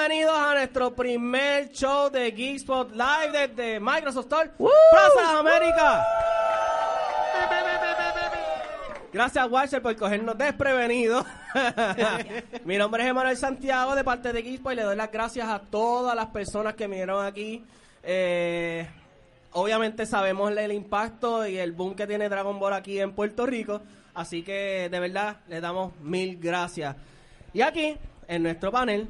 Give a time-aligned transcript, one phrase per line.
[0.00, 6.06] bienvenidos a nuestro primer show de Geekspot Live desde Microsoft Store, Plaza Las Américas.
[9.12, 11.26] Gracias, Watcher, por cogernos desprevenidos.
[12.64, 15.58] Mi nombre es Emanuel Santiago, de parte de Geekspot, y le doy las gracias a
[15.58, 17.62] todas las personas que vinieron aquí.
[18.02, 18.88] Eh,
[19.52, 23.82] obviamente sabemos el impacto y el boom que tiene Dragon Ball aquí en Puerto Rico,
[24.14, 26.96] así que de verdad le damos mil gracias.
[27.52, 27.98] Y aquí,
[28.28, 29.06] en nuestro panel,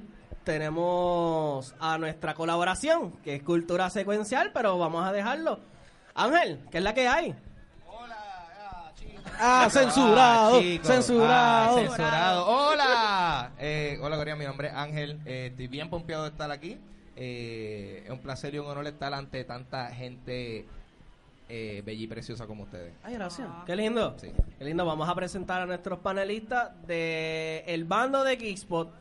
[0.51, 5.61] tenemos a nuestra colaboración, que es cultura secuencial, pero vamos a dejarlo.
[6.13, 7.37] Ángel, ¿qué es la que hay?
[9.43, 10.87] Ah, censurado, Ah, chicos.
[10.89, 11.77] censurado.
[11.77, 12.47] Ah, censurado.
[12.49, 13.51] Hola.
[13.61, 14.35] Eh, hola, Corea.
[14.35, 15.21] Mi nombre es Ángel.
[15.25, 16.79] Eh, estoy bien pompeado de estar aquí.
[17.15, 20.67] Eh, es un placer y un honor estar ante tanta gente
[21.49, 22.93] eh, bella y preciosa como ustedes.
[23.05, 23.49] Ay, gracias.
[23.67, 24.15] Qué lindo.
[24.19, 24.33] Sí.
[24.59, 24.85] Qué lindo.
[24.85, 28.93] Vamos a presentar a nuestros panelistas de el bando de Geekspot.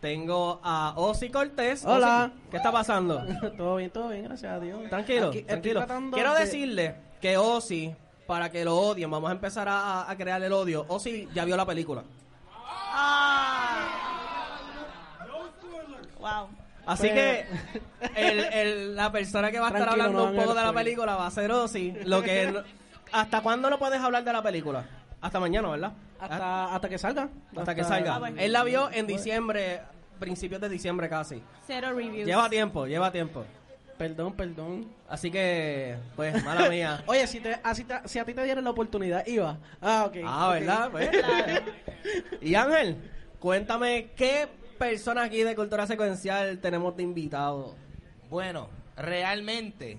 [0.00, 1.84] Tengo a Ozzy Cortés.
[1.84, 2.30] Hola.
[2.32, 3.24] Ozzy, ¿Qué está pasando?
[3.56, 4.80] todo bien, todo bien, gracias a Dios.
[4.88, 5.84] Tranquilo, Aquí tranquilo.
[6.12, 7.94] Quiero de- decirle que Ozzy,
[8.26, 10.84] para que lo odien, vamos a empezar a, crear el odio.
[10.88, 12.02] Ozzy ya vio la película.
[16.20, 16.48] Wow.
[16.86, 17.46] Así Pues- que
[18.16, 21.16] el- el- la persona que va a estar hablando no un poco de la película
[21.16, 21.92] va a ser Ozzy.
[22.04, 22.62] Lo que
[23.12, 24.84] ¿Hasta cuándo no puedes hablar de la película?
[25.26, 25.92] Hasta mañana, ¿verdad?
[26.20, 27.28] Hasta, hasta que salga.
[27.56, 28.14] Hasta que salga.
[28.14, 28.40] Ah, bueno.
[28.40, 29.80] Él la vio en diciembre,
[30.18, 31.42] principios de diciembre casi.
[31.66, 32.26] Cero reviews.
[32.26, 33.44] Lleva tiempo, lleva tiempo.
[33.98, 34.86] Perdón, perdón.
[35.08, 37.02] Así que, pues, mala mía.
[37.06, 39.56] Oye, si, te, así te- si a ti te dieran la oportunidad, iba.
[39.80, 40.16] Ah, ok.
[40.24, 40.50] Ah.
[40.52, 40.90] ¿verdad?
[40.90, 41.10] Pues.
[42.40, 42.96] Y Ángel,
[43.40, 44.46] cuéntame qué
[44.78, 47.74] persona aquí de cultura secuencial tenemos de invitado.
[48.30, 49.98] Bueno, realmente.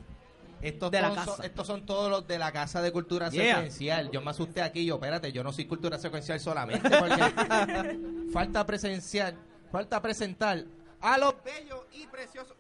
[0.62, 1.36] Estos, De la son- casa.
[1.36, 3.56] son- estos son todos los de la Casa de Cultura Yeah.
[3.56, 4.10] Secuencial.
[4.12, 4.86] Yo me asusté aquí.
[4.86, 6.90] Yo, espérate, yo no soy Cultura Secuencial solamente.
[6.90, 7.16] Porque
[8.34, 9.36] falta presenciar,
[9.72, 10.64] falta presentar
[11.02, 12.56] a los bellos y preciosos.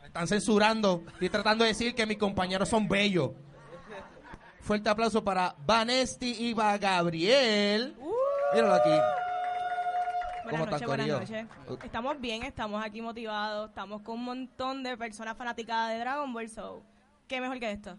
[0.00, 1.02] Me están censurando.
[1.12, 3.32] Estoy tratando de decir que mis compañeros son bellos.
[4.60, 7.96] Fuerte aplauso para Vanesti y va Gabriel.
[8.54, 8.90] Míralo aquí.
[10.44, 11.46] ¿Cómo Buenas noches, buenas noches.
[11.84, 16.48] Estamos bien, estamos aquí motivados, estamos con un montón de personas fanáticas de Dragon Ball
[16.48, 16.82] So.
[17.30, 17.96] ¿Qué mejor que esto?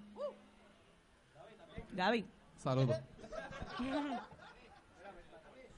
[1.94, 2.26] Gaby.
[2.58, 2.98] Saludos.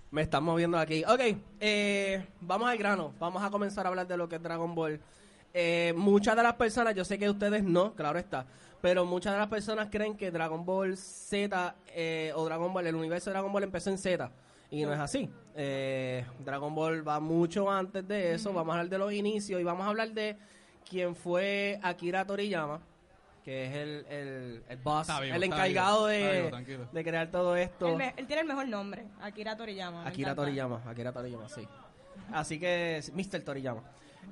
[0.09, 1.03] Me están moviendo aquí.
[1.03, 3.13] Ok, eh, vamos al grano.
[3.19, 4.99] Vamos a comenzar a hablar de lo que es Dragon Ball.
[5.53, 8.47] Eh, muchas de las personas, yo sé que ustedes no, claro está,
[8.81, 12.95] pero muchas de las personas creen que Dragon Ball Z eh, o Dragon Ball, el
[12.95, 14.31] universo de Dragon Ball empezó en Z.
[14.71, 15.29] Y no es así.
[15.53, 18.51] Eh, Dragon Ball va mucho antes de eso.
[18.51, 20.37] Vamos a hablar de los inicios y vamos a hablar de
[20.89, 22.81] quién fue Akira Toriyama,
[23.43, 27.55] que es el, el, el boss, vivo, el encargado vivo, de, vivo, de crear todo
[27.55, 27.87] esto.
[27.89, 30.01] Él, me- él tiene el mejor nombre, Akira Toriyama.
[30.07, 30.41] Akira encanta.
[30.43, 31.67] Toriyama, Akira Toriyama, sí.
[32.31, 33.41] Así que, Mr.
[33.41, 33.81] Toriyama.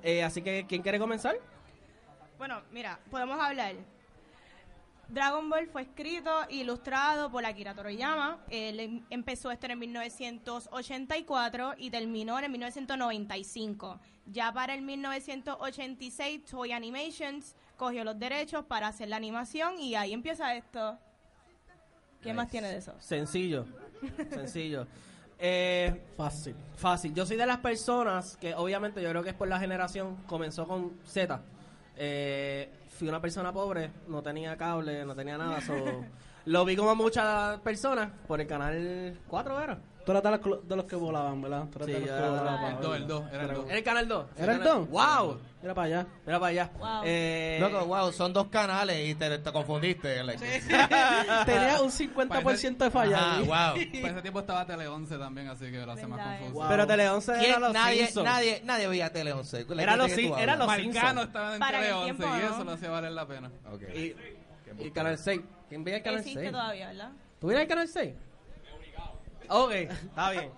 [0.03, 1.35] Eh, así que, ¿quién quiere comenzar?
[2.38, 3.75] Bueno, mira, podemos hablar.
[5.09, 8.38] Dragon Ball fue escrito e ilustrado por Akira Toriyama.
[8.50, 14.00] Él em- empezó esto en 1984 y terminó en el 1995.
[14.27, 20.14] Ya para el 1986, Toy Animations cogió los derechos para hacer la animación y ahí
[20.14, 21.00] empieza esto.
[22.22, 22.94] ¿Qué más tiene de eso?
[23.00, 23.66] Sencillo,
[24.30, 24.86] sencillo.
[25.40, 26.56] Eh, Fácil.
[26.75, 27.16] fácil.
[27.16, 30.68] Yo soy de las personas que, obviamente, yo creo que es por la generación, comenzó
[30.68, 31.42] con Z.
[31.97, 35.59] Eh, fui una persona pobre, no tenía cable, no tenía nada.
[35.62, 35.74] so,
[36.46, 39.78] lo vi como muchas personas por el canal 4, ¿era?
[40.03, 41.66] Tú eras de los, de los que volaban, ¿verdad?
[41.72, 42.75] Tú eras Sí, de los yo que era volaban.
[42.75, 43.66] El 2, el 2, era el 2.
[43.68, 44.25] Era el canal 2.
[44.35, 44.90] ¿Era el 2?
[44.90, 45.40] ¡Wow!
[45.62, 46.07] Mira para allá.
[46.25, 46.72] Mira para allá.
[46.80, 47.01] Wow.
[47.06, 50.24] Eh, Loco, wow, son dos canales y te, te confundiste.
[50.24, 50.44] like.
[51.46, 53.35] Tenía un 50% de falla.
[53.35, 53.46] Ahí.
[53.46, 54.01] wow.
[54.01, 56.51] Para ese tiempo estaba Tele 11 también, así que lo hace más confuso.
[56.53, 56.68] Wow.
[56.68, 58.25] Pero Tele 11 era los Nadie, Simpsons.
[58.25, 59.66] nadie, nadie veía Tele 11.
[59.68, 61.22] ¿Cuál es Era los era los Marcano Simpsons.
[61.28, 62.48] estaba en Tele el 11 tiempo, y ¿no?
[62.56, 63.51] eso lo hacía valer la pena.
[63.71, 63.81] Ok.
[63.95, 64.15] Y,
[64.79, 65.41] y el canal 6.
[65.69, 66.51] ¿Quién veía el canal Existe 6?
[66.51, 67.12] todavía, ¿verdad?
[67.39, 68.13] ¿Tú vienes al canal 6?
[69.50, 70.50] Ok, está bien.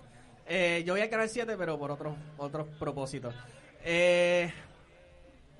[0.46, 3.34] Eh, yo voy al canal 7, pero por otros otros propósitos.
[3.84, 4.52] Eh,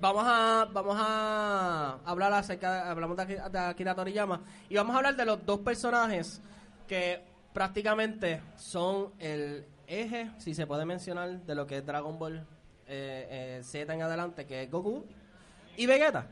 [0.00, 4.94] vamos a vamos a hablar acerca de, hablamos de, Aki- de Akira Toriyama y vamos
[4.94, 6.40] a hablar de los dos personajes
[6.86, 7.22] que
[7.52, 12.46] prácticamente son el eje, si se puede mencionar, de lo que es Dragon Ball
[12.86, 15.04] eh, eh, Z en adelante, que es Goku
[15.76, 16.26] y Vegeta.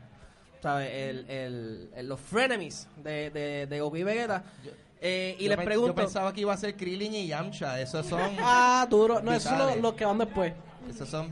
[0.63, 0.89] ¿Sabes?
[0.93, 4.43] El, el, el- los frenemies de, de, de Goku y Vegeta.
[5.01, 5.91] Eh, y les pregunto.
[5.91, 7.81] Yo pensaba que iba a ser Krillin y Yamcha.
[7.81, 8.21] Esos son.
[8.39, 9.21] Ah, duro.
[9.21, 10.53] No, esos son los, que van después.
[10.89, 11.29] esos son.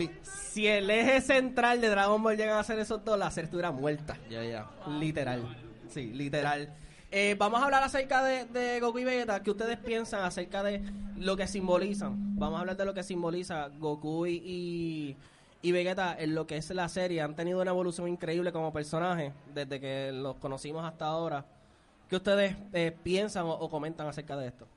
[0.52, 4.18] Si el eje central de Dragon Ball llega a ser esos dos, la estuviera muerta.
[4.30, 4.68] Ya, ya.
[5.00, 5.44] Literal.
[5.90, 6.68] Sí, literal.
[7.10, 9.42] Eh, vamos a hablar acerca de, de Goku y Vegeta.
[9.42, 10.82] ¿Qué ustedes piensan acerca de
[11.18, 12.38] lo que simbolizan?
[12.38, 15.18] Vamos a hablar de lo que simboliza Goku y, y,
[15.62, 19.32] y Vegeta en lo que es la serie han tenido una evolución increíble como personaje
[19.54, 21.46] desde que los conocimos hasta ahora.
[22.10, 24.68] ¿Qué ustedes eh, piensan o, comentan acerca de esto?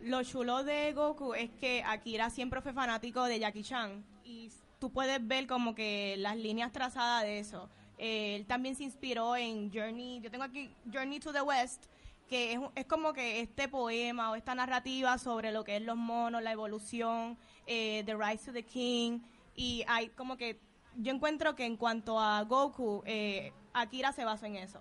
[0.00, 4.90] Lo chulo de Goku es que Akira siempre fue fanático de Jackie Chan y tú
[4.90, 7.68] puedes ver como que las líneas trazadas de eso.
[7.98, 11.84] Eh, él también se inspiró en Journey, yo tengo aquí Journey to the West,
[12.28, 15.96] que es, es como que este poema o esta narrativa sobre lo que es los
[15.96, 19.20] monos, la evolución, eh, The Rise of the King,
[19.56, 20.58] y hay como que
[20.96, 24.80] yo encuentro que en cuanto a Goku, eh, Akira se basó en eso.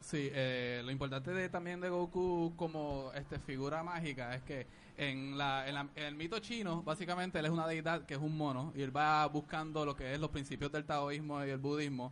[0.00, 5.36] Sí, eh, lo importante de, también de Goku como este figura mágica es que en,
[5.36, 8.36] la, en, la- en el mito chino, básicamente él es una deidad que es un
[8.36, 12.10] mono y él va buscando lo que es los principios del taoísmo y el budismo,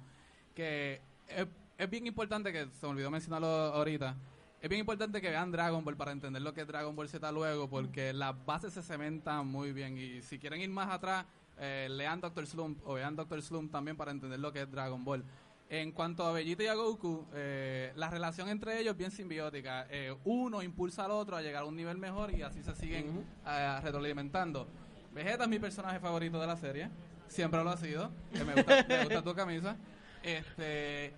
[0.54, 1.46] que es,
[1.78, 4.14] es bien importante, que se me olvidó mencionarlo ahorita,
[4.60, 7.30] es bien importante que vean Dragon Ball para entender lo que es Dragon Ball Z
[7.32, 11.26] luego, porque las bases se cementan muy bien y si quieren ir más atrás,
[11.58, 15.04] eh, lean Doctor Slump o vean Doctor Slump también para entender lo que es Dragon
[15.04, 15.24] Ball.
[15.68, 19.86] En cuanto a Vegeta y a Goku, eh, la relación entre ellos es bien simbiótica.
[19.90, 23.24] Eh, uno impulsa al otro a llegar a un nivel mejor y así se siguen
[23.44, 24.68] eh, retroalimentando.
[25.12, 26.88] Vegeta es mi personaje favorito de la serie.
[27.26, 28.12] Siempre lo ha sido.
[28.32, 29.76] que me, gusta, me gusta tu camisa.
[30.22, 31.14] Este,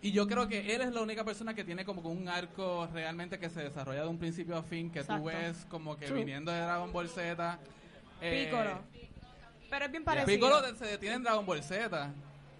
[0.00, 2.88] y yo creo que él es la única persona que tiene como que un arco
[2.92, 5.22] realmente que se desarrolla de un principio a fin, que Exacto.
[5.22, 6.20] tú ves como que True.
[6.20, 7.58] viniendo de Dragon Ball Z.
[8.20, 8.80] eh, Piccolo.
[9.70, 10.26] Pero es bien parecido.
[10.34, 12.10] Piccolo se detiene en Dragon Ball Z.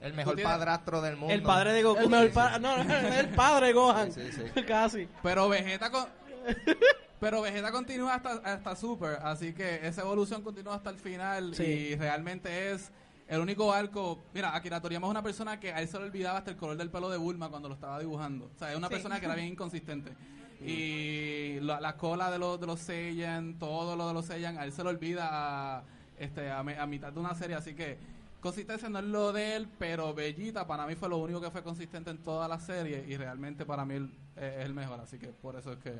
[0.00, 1.35] El mejor tienes- padrastro del mundo.
[1.35, 2.00] El padre de Goku.
[2.02, 4.12] El mejor pa- no, no, el padre de Gohan.
[4.12, 4.62] Sí, sí.
[4.62, 5.08] Casi.
[5.23, 6.06] Pero Vegeta con...
[7.20, 11.64] Pero Vegeta continúa hasta, hasta Super, así que esa evolución continúa hasta el final Sí.
[11.64, 12.93] y realmente es
[13.28, 14.22] el único arco...
[14.34, 16.76] Mira, Akira Toriyama es una persona que a él se le olvidaba hasta el color
[16.76, 18.50] del pelo de Bulma cuando lo estaba dibujando.
[18.54, 18.94] O sea, es una Sí.
[18.94, 20.12] persona que era bien inconsistente.
[20.60, 24.64] Y la, la cola de los, de los Saiyan, todo lo de los Saiyan, a
[24.64, 25.82] él se le olvida a,
[26.19, 27.96] este, a, mitad de una serie, así que
[28.40, 31.62] consistencia no es lo de él, pero Bellita para mí fue lo único que fue
[31.62, 33.94] consistente en toda la serie y realmente para mí
[34.36, 35.92] eh, es el mejor, así que por eso es que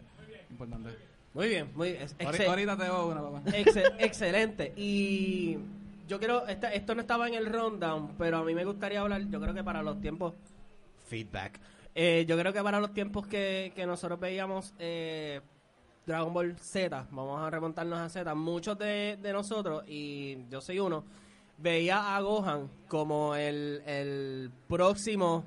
[0.51, 0.91] importante.
[1.35, 2.09] Muy bien, muy bien.
[2.19, 3.43] Excel- Ahorita te doy una, papá.
[3.51, 4.73] Excel- excelente.
[4.77, 5.59] Y
[6.09, 9.23] yo quiero, esta- esto no estaba en el rundown, pero a mí me gustaría hablar,
[9.29, 10.35] yo creo que para los tiempos,
[11.07, 11.61] feedback,
[11.95, 15.41] Eh, yo creo que para los tiempos que, que nosotros veíamos eh,
[16.07, 20.79] Dragon Ball Z, vamos a remontarnos a Z, muchos de, de nosotros, y yo soy
[20.79, 21.03] uno,
[21.57, 25.45] veía a Gohan como el, el próximo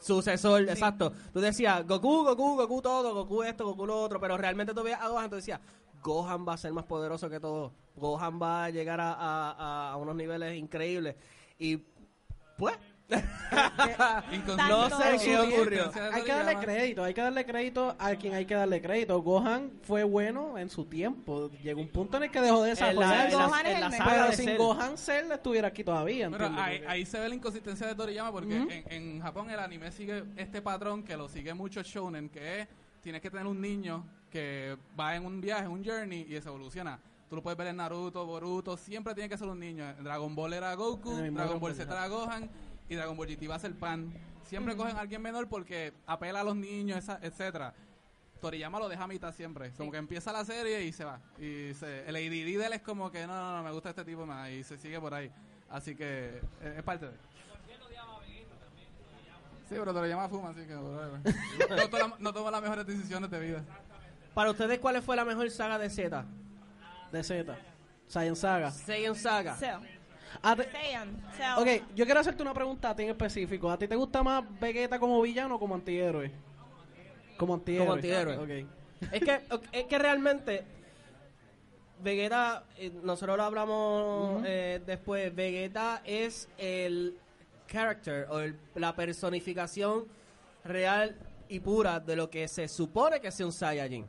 [0.00, 1.12] sucesor, exacto.
[1.32, 5.00] Tú decías, Goku, Goku, Goku todo, Goku esto, Goku lo otro, pero realmente tú veías
[5.02, 5.60] a Gohan, tú decías,
[6.02, 7.72] Gohan va a ser más poderoso que todo.
[7.96, 11.16] Gohan va a llegar a, a- a- unos niveles increíbles.
[11.58, 11.78] Y,
[12.58, 12.76] pues,
[14.68, 15.90] no sé qué ocurrió.
[16.12, 19.20] Hay que darle crédito, hay que darle crédito a quien hay que darle crédito.
[19.22, 21.50] Gohan fue bueno en su tiempo.
[21.62, 22.92] Llegó un punto en el que dejó de saga
[24.04, 24.56] Pero sin.
[24.56, 26.28] Gohan Cell estuviera aquí todavía.
[26.30, 26.50] Pero
[26.88, 30.60] ahí, se ve la inconsistencia de Toriyama porque en, en Japón el anime sigue este
[30.60, 32.68] patrón que lo sigue mucho Shonen, que es,
[33.00, 36.98] tienes que tener un niño que va en un viaje, un journey y se evoluciona.
[37.28, 39.84] Tú lo puedes ver en Naruto, Boruto, siempre tiene que ser un niño.
[40.00, 42.48] Dragon Ball era Goku, Dragon Ball Ball, Z era Gohan
[42.88, 44.12] y Dragon Ball GT va a ser Pan.
[44.44, 47.74] Siempre cogen a alguien menor porque apela a los niños, esa- etcétera.
[48.40, 49.72] Toriyama lo deja a mitad siempre.
[49.72, 51.20] Como que empieza la serie y se va.
[51.38, 54.04] Y se, el ADD de él es como que no, no, no, me gusta este
[54.04, 54.50] tipo más.
[54.50, 55.32] Y se sigue por ahí.
[55.68, 57.12] Así que eh, es parte de.
[59.68, 60.74] Sí, pero Toriyama fuma, así que.
[61.70, 63.64] no, toma, no toma las mejores decisiones de vida.
[64.32, 66.24] Para ustedes, ¿cuál fue la mejor saga de Z?
[67.16, 67.56] De Z.
[68.06, 68.70] Saiyan Saga.
[68.70, 69.56] Saiyan Saga.
[69.56, 71.16] Te- Saiyan.
[71.58, 73.70] Ok, yo quiero hacerte una pregunta a ti en específico.
[73.70, 76.30] ¿A ti te gusta más Vegeta como villano o como antihéroe?
[77.36, 77.86] Como antihéroe.
[77.86, 78.36] Como antihéroe.
[78.36, 78.68] Ok.
[79.12, 79.40] Es que,
[79.72, 80.64] es que realmente
[82.02, 87.16] Vegeta, eh, nosotros lo hablamos eh, después, Vegeta es el
[87.66, 90.04] character o el- la personificación
[90.64, 91.16] real
[91.48, 94.06] y pura de lo que se supone que sea un Saiyajin.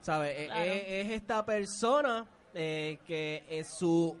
[0.00, 0.34] ¿Sabes?
[0.38, 0.62] Eh, Claro.
[0.64, 2.24] eh, es esta persona
[2.58, 4.16] eh, que su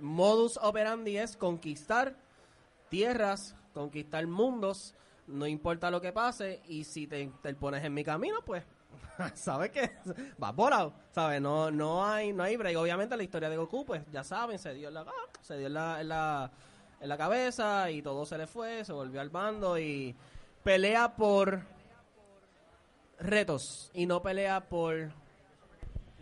[0.00, 2.14] modus operandi es conquistar
[2.90, 4.94] tierras, conquistar mundos,
[5.26, 8.64] no importa lo que pase, y si te, te pones en mi camino, pues,
[9.34, 9.90] sabes que
[10.38, 11.40] vas volado, ¿sabes?
[11.40, 12.76] No, no hay, no hay break.
[12.76, 15.70] Obviamente la historia de Goku, pues, ya saben, se dio en la, ah, se dio
[15.70, 16.50] la, la,
[17.00, 20.14] en la cabeza y todo se le fue, se volvió al bando y
[20.62, 21.62] pelea por
[23.18, 25.12] retos y no pelea por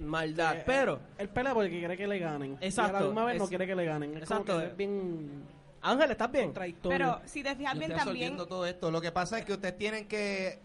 [0.03, 1.01] maldad, Eh, pero...
[1.19, 2.57] Él pelea porque quiere que le ganen.
[2.61, 4.17] Exacto, Y a la misma vez no quiere que le ganen.
[4.17, 5.45] Es exacto, es bien
[5.83, 6.53] Ángel, ¿estás bien?
[6.83, 8.37] Pero si te fijas bien estoy también.
[8.37, 8.91] todo esto.
[8.91, 10.59] Lo que pasa es que ustedes tienen que.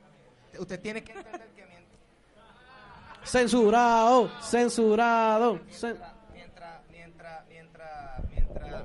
[0.60, 5.60] Ustedes tienen que entender que mientras, Censurado, censurado.
[5.72, 5.98] cen-
[6.34, 8.84] mientras, mientras, mientras,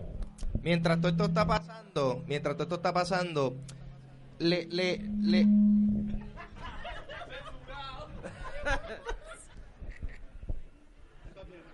[0.63, 3.55] Mientras todo esto está pasando, mientras todo esto está pasando,
[4.39, 5.47] le, le, le...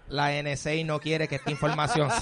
[0.09, 2.09] La NSA no quiere que esta información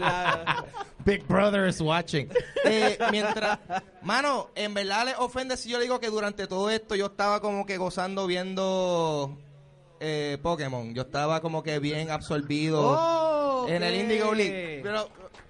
[0.00, 0.64] la-
[1.04, 2.28] Big Brother is watching.
[2.64, 3.58] Eh, mientras,
[4.02, 7.40] mano, en verdad le ofende si yo le digo que durante todo esto yo estaba
[7.40, 9.36] como que gozando viendo
[10.00, 10.94] eh, Pokémon.
[10.94, 13.94] Yo estaba como que bien absorbido Oh, en el.
[13.94, 14.80] Indigo League.
[14.82, 15.08] Pero,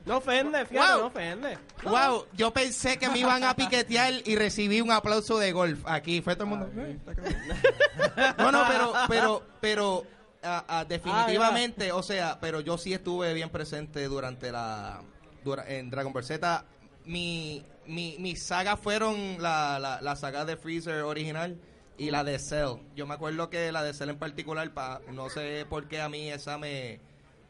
[0.08, 1.00] No ofende, fíjate, Wow.
[1.00, 1.58] no ofende.
[1.84, 6.20] wow, yo pensé que me iban a piquetear y recibí un aplauso de golf aquí.
[6.22, 6.70] Fue todo el mundo.
[8.38, 10.06] No, no, pero, pero, pero,
[10.42, 15.02] ah, ah, definitivamente, o sea, pero yo sí estuve bien presente durante la,
[15.44, 16.64] dura- en Dragon Ball Z.
[17.04, 21.58] Mi, mi, mis sagas fueron la, la, la saga de Freezer original
[21.96, 22.76] y la de Cell.
[22.94, 26.08] Yo me acuerdo que la de Cell en particular, pa, no sé por qué a
[26.08, 27.00] mí esa me,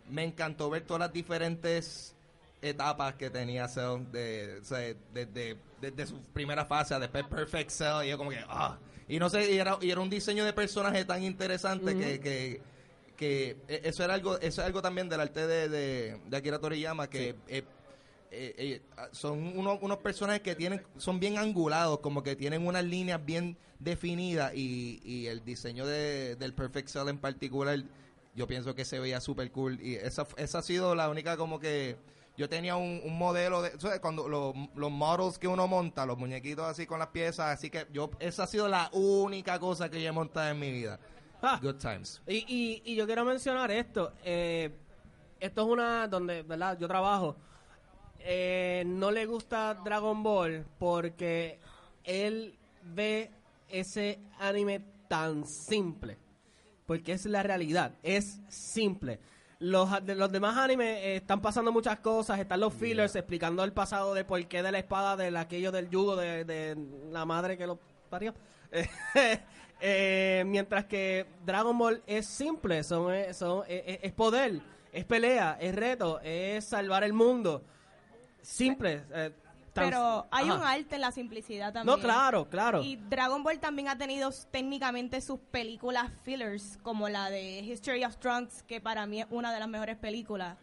[0.09, 2.15] me encantó ver todas las diferentes
[2.63, 4.79] etapas que tenía Cell de, o sea,
[5.13, 8.79] desde, desde su primera fase después Perfect Cell y yo como que ah.
[9.09, 12.61] Y no sé y era, y era un diseño de personaje tan interesante que, que
[13.17, 16.59] que e- eso era algo eso es algo también del arte de, de, de Akira
[16.61, 17.65] Toriyama que eh,
[18.31, 22.85] eh, eh, son unos, unos personajes que tienen son bien angulados como que tienen unas
[22.85, 27.83] líneas bien definidas y, y el diseño de, del Perfect Cell en particular
[28.37, 31.59] yo pienso que se veía súper cool y esa, esa ha sido la única como
[31.59, 31.97] que
[32.39, 34.01] yo tenía un, un modelo de ¿sabes?
[34.01, 37.87] cuando los, los models que uno monta los muñequitos así con las piezas así que
[37.93, 40.99] yo esa ha sido la única cosa que yo he montado en mi vida
[41.43, 41.61] Ah.
[41.63, 44.13] good times Y, y, y yo quiero mencionar esto.
[44.25, 44.71] eh,
[45.39, 46.77] esto es una donde, ¿verdad?
[46.81, 47.37] Yo trabajo.
[48.19, 51.61] Eh, no le gusta Dragon Ball porque
[52.03, 53.31] él ve
[53.69, 56.19] ese anime tan simple.
[56.87, 57.95] Porque es la realidad.
[58.03, 59.21] Es simple.
[59.61, 62.39] Los, de los demás animes eh, están pasando muchas cosas.
[62.39, 65.91] Están los fillers explicando el pasado de por qué de la espada, de aquello del
[65.91, 66.77] yugo de, de
[67.11, 68.35] la madre que lo parió.
[69.81, 74.61] Eh, mientras que Dragon Ball es simple, son, eh, son, eh, eh, es poder,
[74.93, 77.63] es pelea, es reto, es salvar el mundo.
[78.43, 79.05] Simple.
[79.13, 79.31] eh,
[79.75, 80.55] Pero hay Ajá.
[80.59, 81.97] un arte en la simplicidad también.
[81.97, 82.83] No, claro, claro.
[82.83, 88.17] Y Dragon Ball también ha tenido técnicamente sus películas fillers, como la de History of
[88.19, 90.57] Trunks, que para mí es una de las mejores películas.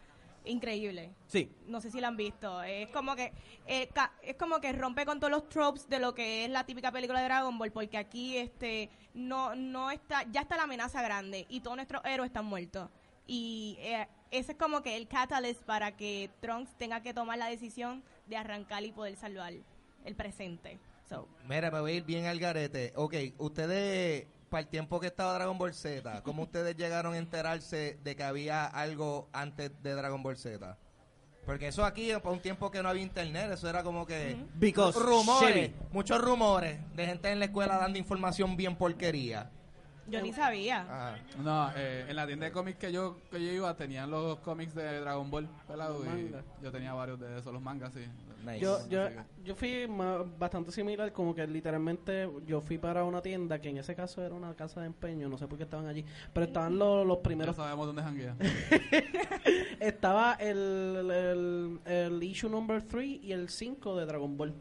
[0.46, 1.12] Increíble.
[1.26, 1.52] Sí.
[1.66, 2.62] No sé si la han visto.
[2.62, 3.32] Es como que
[3.66, 3.88] eh,
[4.22, 7.18] es como que rompe con todos los tropes de lo que es la típica película
[7.18, 11.60] de Dragon Ball, porque aquí este no no está ya está la amenaza grande y
[11.60, 12.88] todos nuestros héroes están muertos.
[13.26, 17.46] Y eh, ese es como que el catalyst para que Trunks tenga que tomar la
[17.46, 19.52] decisión de arrancar y poder salvar
[20.04, 20.78] el presente.
[21.08, 22.92] So, Mira, me voy a ir bien al garete.
[22.96, 27.98] Ok, ustedes, para el tiempo que estaba Dragon Ball Z, ¿cómo ustedes llegaron a enterarse
[28.02, 30.76] de que había algo antes de Dragon Ball Z?
[31.44, 34.36] Porque eso aquí, para un tiempo que no había internet, eso era como que...
[34.54, 39.52] Because rumores, muchos rumores de gente en la escuela dando información bien porquería.
[40.08, 40.82] Yo ni sabía.
[40.82, 41.18] Ajá.
[41.42, 44.74] No, eh, en la tienda de cómics que yo, que yo iba tenían los cómics
[44.74, 46.32] de Dragon Ball pelado y
[46.62, 48.06] yo tenía varios de esos, los mangas, sí.
[48.44, 48.60] Nice.
[48.60, 49.08] Yo, yo,
[49.44, 53.78] yo fui ma- bastante similar, como que literalmente yo fui para una tienda que en
[53.78, 56.78] ese caso era una casa de empeño, no sé por qué estaban allí, pero estaban
[56.78, 57.56] los, los Ya primeros.
[57.56, 58.36] sabemos dónde janguea.
[59.80, 64.54] Estaba el, el, el issue number 3 y el 5 de Dragon Ball.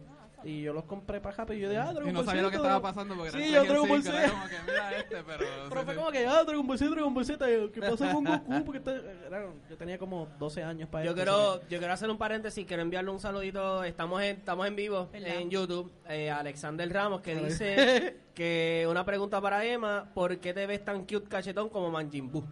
[0.45, 2.41] Y yo los compré para Happy y yo dije, ah, Dragon y no Ball sabía
[2.43, 4.31] lo que Z, estaba pasando porque Sí, era yo el Dragon Ball 5, era Z.
[4.35, 5.45] como que mira este, pero...
[5.69, 5.99] Pero sí, fue sí.
[5.99, 7.45] como que, ah, Dragon Ball Z, Dragon Ball Z.
[7.73, 8.63] ¿Qué pasó con Goku?
[8.65, 8.95] Porque está-
[9.27, 12.63] era- yo tenía como 12 años para Yo esto, quiero, yo quiero hacer un paréntesis,
[12.67, 13.83] quiero enviarle un saludito.
[13.83, 15.35] Estamos en, estamos en vivo ¿Verdad?
[15.37, 15.91] en YouTube.
[16.07, 21.01] Eh, Alexander Ramos que dice que una pregunta para Emma: ¿Por qué te ves tan
[21.07, 22.45] cute cachetón como Manjin Buu?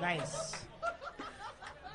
[0.00, 0.56] Nice.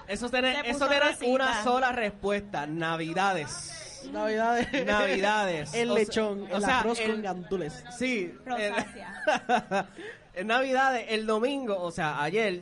[0.07, 3.84] Eso tiene, eso tiene una sola respuesta: Navidades.
[4.11, 4.85] Navidades.
[4.85, 5.73] Navidades.
[5.73, 7.83] el O sea- lechón, o el sea, arroz el- con gandules.
[7.97, 8.33] Sí.
[10.33, 12.61] En Navidades, el domingo, o sea, ayer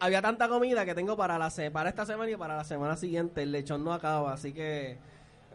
[0.00, 2.96] había tanta comida que tengo para la se- para esta semana y para la semana
[2.96, 3.42] siguiente.
[3.44, 4.98] El lechón no acaba, así que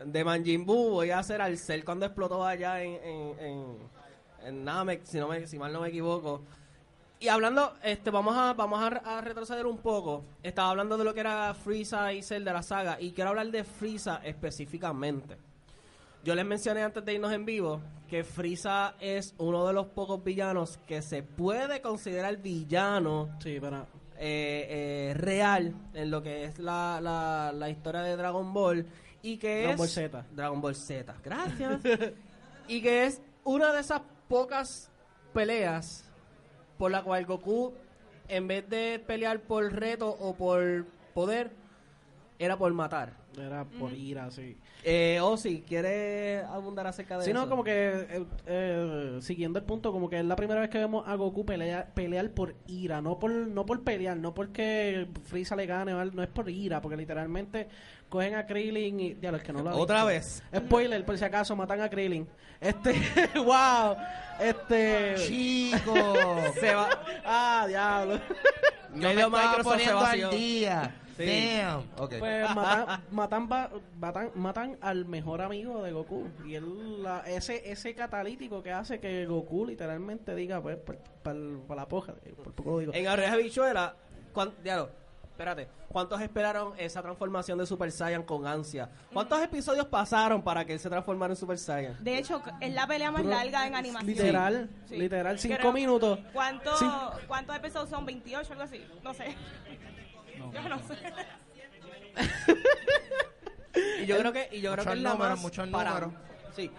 [0.05, 3.77] de Manjin Buu voy a hacer al cel cuando explotó allá en, en, en,
[4.45, 6.41] en Namek, si, no me, si mal no me equivoco.
[7.21, 8.87] Y hablando, este, vamos a vamos a,
[9.17, 10.25] a retroceder un poco.
[10.43, 13.47] Estaba hablando de lo que era Frieza y Cell de la saga y quiero hablar
[13.51, 15.37] de Frieza específicamente.
[16.23, 20.23] Yo les mencioné antes de irnos en vivo que Frieza es uno de los pocos
[20.23, 23.85] villanos que se puede considerar villano Sí, para.
[24.17, 28.85] eh, eh, real en lo que es la, la, la historia de Dragon Ball
[29.21, 30.25] y que Dragon es Ball Z.
[30.31, 31.81] Dragon Ball Z, gracias.
[32.67, 34.91] y que es una de esas pocas
[35.33, 36.10] peleas
[36.81, 37.75] por la cual Goku
[38.27, 41.51] en vez de pelear por reto o por poder
[42.39, 43.20] era por matar.
[43.39, 44.57] Era por ira, sí.
[44.83, 47.39] Eh, Ozzy, ¿quieres abundar acerca de Sí, eso?
[47.39, 47.71] no, como que
[48.09, 51.45] eh, eh, siguiendo el punto, como que es la primera vez que vemos a Goku
[51.45, 56.23] pelear, pelear por ira, no por no por pelear, no porque Frieza le gane, no
[56.23, 57.67] es por ira, porque literalmente
[58.09, 60.07] cogen a Krillin y ya los que no lo Otra visto.
[60.07, 60.43] vez.
[60.65, 62.27] Spoiler, por si acaso matan a Krillin.
[62.59, 62.93] Este,
[63.35, 63.95] wow.
[64.39, 65.93] Este Chico.
[66.59, 66.89] Se va.
[67.23, 68.19] Ah, diablo.
[68.95, 70.95] Yo me Microsoft se poniendo al día.
[71.25, 71.57] Sí.
[71.57, 71.79] Damn.
[71.97, 72.15] Ok.
[72.19, 73.49] Pues matan, matan,
[73.99, 76.27] matan, matan al mejor amigo de Goku.
[76.45, 80.77] Y él, la- ese, ese catalítico que hace que Goku literalmente diga, pues,
[81.23, 81.37] para
[81.75, 82.13] la poja,
[82.43, 82.93] por poco lo digo.
[82.93, 83.95] En Arreja Bichuela,
[84.33, 84.89] cuán- diablo,
[85.31, 88.89] espérate, ¿cuántos esperaron esa transformación de Super Saiyan con ansia?
[89.11, 92.03] ¿Cuántos episodios pasaron para que él se transformara en Super Saiyan?
[92.03, 94.07] De hecho, es la pelea más Bro, larga en animación.
[94.15, 94.97] Literal, Sí.
[94.97, 96.19] literal, cinco Creo- minutos.
[96.33, 96.85] ¿Cuánto, Sí.
[97.27, 98.05] ¿Cuántos episodios son?
[98.05, 98.85] ¿28 algo así?
[99.03, 99.35] No sé.
[100.53, 100.95] Yo no sé.
[104.01, 106.09] Y yo creo que, y yo creo que es la números, más muchos para-.
[106.55, 106.69] Sí.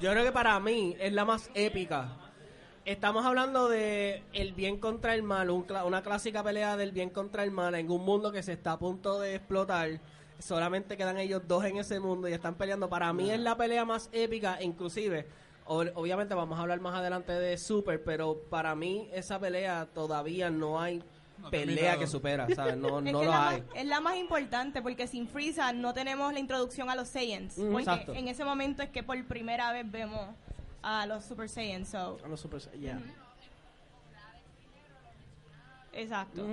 [0.00, 2.08] Yo creo que para mí es la más épica.
[2.84, 7.44] Estamos hablando de el bien contra el mal, un una clásica pelea del bien contra
[7.44, 10.00] el mal en un mundo que se está a punto de explotar.
[10.40, 12.88] Solamente quedan ellos dos en ese mundo y están peleando.
[12.88, 15.28] Para mí es la pelea más épica, inclusive.
[15.66, 20.50] ob- Obviamente vamos a hablar más adelante de Super, pero para mí esa pelea todavía
[20.50, 21.00] no hay
[21.42, 22.76] No pelea que supera, ¿sabes?
[22.76, 23.60] No, no lo hay.
[23.60, 27.58] Más, es la más importante porque sin Frieza no tenemos la introducción a los Saiyans.
[27.58, 28.14] Mm, porque exacto.
[28.14, 30.28] en ese momento es que por primera vez vemos
[30.82, 31.88] a los Super Saiyans.
[31.88, 32.98] So, A los Super Sa- ya.
[35.92, 36.46] exacto.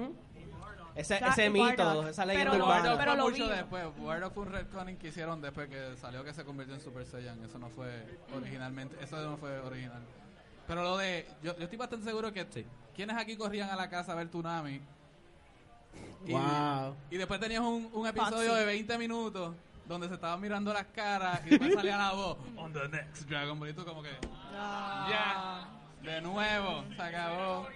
[0.96, 2.98] Ese, O sea, ese mito, esa Pero leyenda lo- urbana.
[2.98, 3.50] Pero fue lo mucho vi.
[3.50, 3.84] después.
[4.04, 7.42] Bardock fue un retconning que hicieron después que salió que se convirtió en Super Saiyan.
[7.46, 8.96] Eso no fue originalmente.
[9.02, 10.02] Eso no fue original.
[10.70, 11.28] Pero lo de.
[11.44, 12.46] Yo, yo estoy bastante seguro que.
[12.96, 14.80] ¿Quiénes aquí corrían a la casa a ver Tsunami?
[16.28, 16.96] Y, Wow.
[17.10, 18.60] y después tenías un, un episodio Foxy.
[18.60, 19.56] de 20 minutos
[19.88, 22.38] donde se estaban mirando las caras y después salía la voz.
[22.58, 23.70] On the next Dragon Ball.
[23.70, 24.12] Y tú como que.
[24.54, 25.68] Ya.
[26.04, 26.84] De nuevo.
[26.96, 27.68] Se acabó.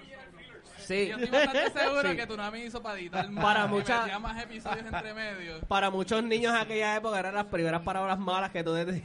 [0.77, 1.07] Sí.
[1.07, 2.15] Yo estoy bastante seguro Sí.
[2.17, 3.43] que Tsunami hizo para editar más.
[3.43, 5.65] Para y mucha- metía más episodios entre medios.
[5.67, 9.01] Para muchos niños en aquella época eran las primeras palabras malas que tú, de-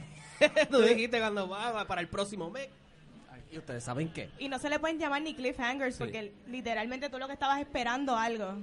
[0.69, 2.69] tú dijiste cuando va para el próximo mes.
[3.51, 4.29] Y ustedes saben qué.
[4.37, 8.15] Y no se le pueden llamar ni cliffhangers porque literalmente tú lo que estabas esperando
[8.15, 8.55] algo.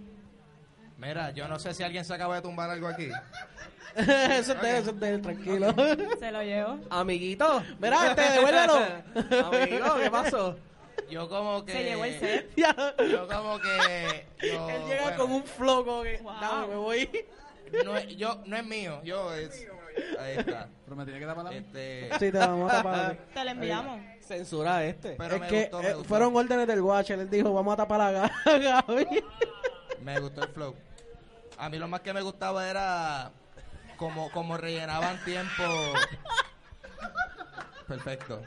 [0.99, 3.09] Mira, yo no sé si alguien se acaba de tumbar algo aquí.
[3.97, 5.75] eso es de eso es de tranquilo.
[6.19, 6.79] Se lo llevo.
[6.91, 7.63] Amiguito.
[7.81, 8.75] Mira, este, devuélvelo.
[9.47, 10.57] Amigo, ¿qué pasó?
[11.11, 11.73] Yo como que...
[11.73, 12.51] Se llevó el set.
[12.57, 12.75] Ya.
[13.11, 14.27] Yo como que...
[14.43, 16.33] yo- Él llega bueno, con un flow como que, Wow.
[16.41, 17.11] dame, me voy.
[17.85, 19.67] No es, yo, no es mío, yo es...
[20.19, 20.69] Ahí está.
[20.85, 23.17] Pero me tenía que tapar la Este, Sí, te vamos a tapar.
[23.35, 24.01] Te lo enviamos.
[24.27, 25.13] Censura este.
[25.17, 26.09] pero es me que gustó, me eh, gustó.
[26.09, 27.19] fueron órdenes del Watcher.
[27.21, 28.33] Él dijo, vamos a tapar a Ga-
[28.87, 29.25] Gaby.
[30.03, 30.75] Me gustó el flow.
[31.59, 33.31] A mí lo más que me gustaba era
[33.97, 35.63] como, como rellenaban tiempo.
[37.87, 38.43] Perfecto.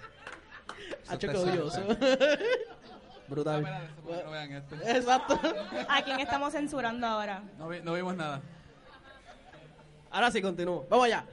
[1.07, 1.81] Hacho, odioso.
[3.27, 3.59] Brutal.
[3.59, 3.87] Espérate,
[4.17, 4.75] que no vean esto.
[4.85, 5.39] Exacto.
[5.87, 7.41] ¿A quién estamos censurando ahora?
[7.57, 8.41] No, vi- no vimos nada.
[10.11, 10.85] Ahora sí continúo.
[10.89, 11.25] Vamos allá.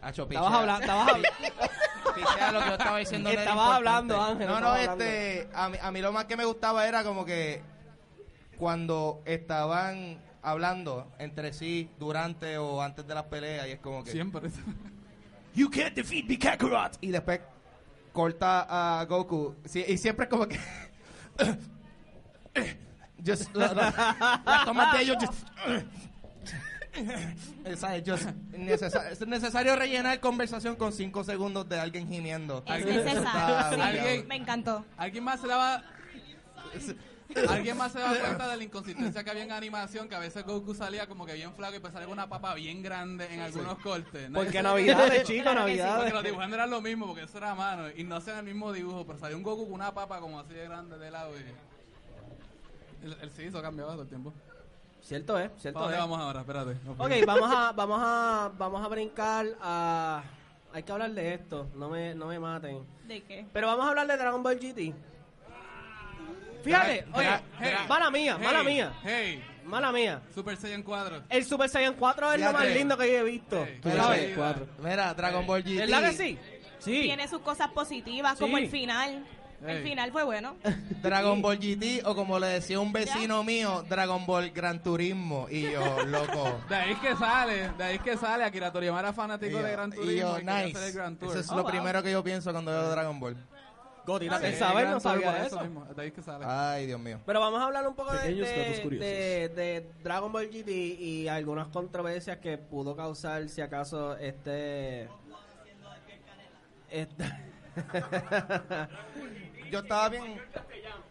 [0.00, 0.60] Hacho, Estabas pichea.
[0.60, 1.28] hablando, estabas hablando.
[2.14, 3.30] Pichea lo que yo estaba diciendo.
[3.54, 5.48] no hablando, Ángel, No, no, este.
[5.54, 7.62] A mí, a mí lo más que me gustaba era como que
[8.58, 14.10] cuando estaban hablando entre sí durante o antes de las peleas y es como que.
[14.12, 14.50] Siempre.
[15.54, 16.96] You can't defeat me, Kakarot.
[17.02, 17.40] Y después
[18.12, 18.66] corta
[19.00, 19.54] a Goku.
[19.66, 20.58] Sí, y siempre es como que.
[23.26, 25.16] just, la, la- las tomas de ellos.
[25.20, 25.46] Just,
[27.64, 32.62] Esa es necesario rellenar conversación con 5 segundos de alguien gimiendo.
[32.66, 33.82] Es necesario.
[33.82, 34.26] Alguien-.
[34.28, 34.84] Me encantó.
[34.96, 35.82] ¿Alguien más se daba...
[37.48, 40.06] ¿Alguien más se daba cuenta de la inconsistencia que había en animación?
[40.06, 42.54] Que a veces Goku salía como que bien flaco y pues salía con una papa
[42.54, 44.28] bien grande en algunos cortes.
[44.28, 46.12] Nadie Porque navidades, chicos, sí, Porque navidades.
[46.12, 47.84] los dibujando eran lo mismo, porque eso era a mano.
[47.96, 50.52] Y no hacían el mismo dibujo, pero salía un Goku con una papa como así
[50.52, 51.32] de grande de lado.
[51.38, 53.06] Y...
[53.06, 54.34] El, el sí, eso cambiaba todo el tiempo.
[55.02, 56.00] Cierto es, ¿Para cierto dónde es.
[56.00, 56.40] vamos ahora?
[56.40, 56.76] Espérate.
[56.84, 60.22] no, Ok, vamos a, vamos a, vamos a brincar a...
[60.72, 62.78] Hay que hablar de esto, no me, no me maten.
[63.06, 63.44] ¿De qué?
[63.52, 64.94] Pero vamos a hablar de Dragon Ball GT.
[66.62, 70.22] Fíjate, Dra- oye, dra- hey, mala mía, Hey, mala mía, Hey, mala mía.
[70.32, 71.22] Super Saiyan 4.
[71.28, 72.74] El Super Saiyan 4 es lo más Fíjate.
[72.78, 73.66] lindo que yo he visto.
[73.66, 74.38] Hey, ¿sabes?
[74.78, 75.76] Mira, Dragon Ball GT.
[75.76, 76.38] ¿Verdad que sí?
[76.78, 77.02] Sí.
[77.02, 78.44] Tiene sus cosas positivas, Sí.
[78.44, 79.24] como el final.
[79.66, 80.56] El final fue bueno.
[81.02, 85.46] Dragon Ball GT o como le decía un vecino mío, Dragon Ball Gran Turismo.
[85.50, 86.60] Y yo, loco.
[86.68, 88.44] De ahí es que sale, de ahí es que sale.
[88.44, 90.86] Akira Toriyama era fanático yo, de Gran y Turismo yo, y hacer nice.
[90.88, 91.30] el Gran Tour.
[91.30, 91.70] Eso es Oh, lo wow.
[91.70, 93.36] primero que yo pienso cuando veo Dragon Ball.
[94.04, 94.80] ¿te sabes?
[94.82, 95.60] Gran No sabía Turbo, eso.
[95.60, 96.44] mismo, de ahí que sale.
[96.48, 97.20] Ay, Dios mío.
[97.24, 101.68] Pero vamos a hablar un poco de, de, de- de Dragon Ball GT y algunas
[101.68, 105.08] controversias que pudo causar, si acaso, este...
[106.90, 107.24] este
[109.72, 110.38] Yo estaba bien.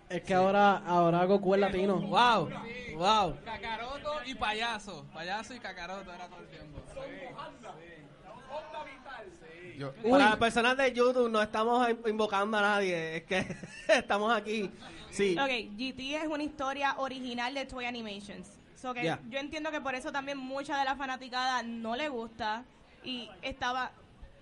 [0.08, 2.00] Es que ahora, ahora Goku es latino.
[2.00, 2.47] wow,
[2.95, 3.36] wow.
[3.43, 5.04] Cacaroto y payaso.
[5.12, 6.80] Payaso y cacaroto era todo el tiempo.
[9.78, 14.32] Yo, Para las personas de YouTube no estamos in- invocando a nadie, es que estamos
[14.32, 14.69] aquí.
[15.10, 15.36] Sí.
[15.39, 18.47] Ok, GT es una historia original de Toy Animations.
[18.76, 19.04] So que.
[19.30, 22.63] Yo entiendo que por eso también mucha de la fanaticada no le gusta
[23.04, 23.91] y estaba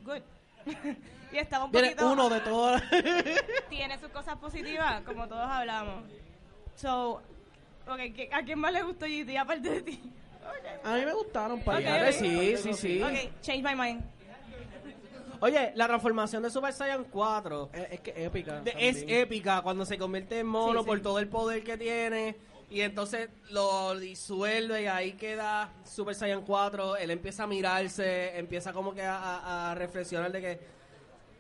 [0.03, 0.21] good.
[1.31, 2.83] y estaba un Viene poquito uno de todas.
[3.69, 6.03] tiene sus cosas positivas, como todos hablamos.
[6.75, 7.21] So,
[7.87, 10.01] okay, ¿qué- ¿a quién más le gustó GT aparte de ti?
[10.83, 12.11] A mí me gustaron para Ok, Claro, ok.
[12.13, 13.03] sí, sí, sí.
[13.03, 14.01] Ok, change my mind.
[15.41, 18.59] Oye, la transformación de Super Saiyan 4 Es, es que épica.
[18.59, 20.85] de- es épica cuando se convierte en mono Sí, sí.
[20.85, 22.35] por todo el poder que tiene
[22.69, 26.97] y entonces lo disuelve y ahí queda Super Saiyan 4.
[26.97, 30.59] Él empieza a mirarse, empieza como que a, a- a reflexionar de que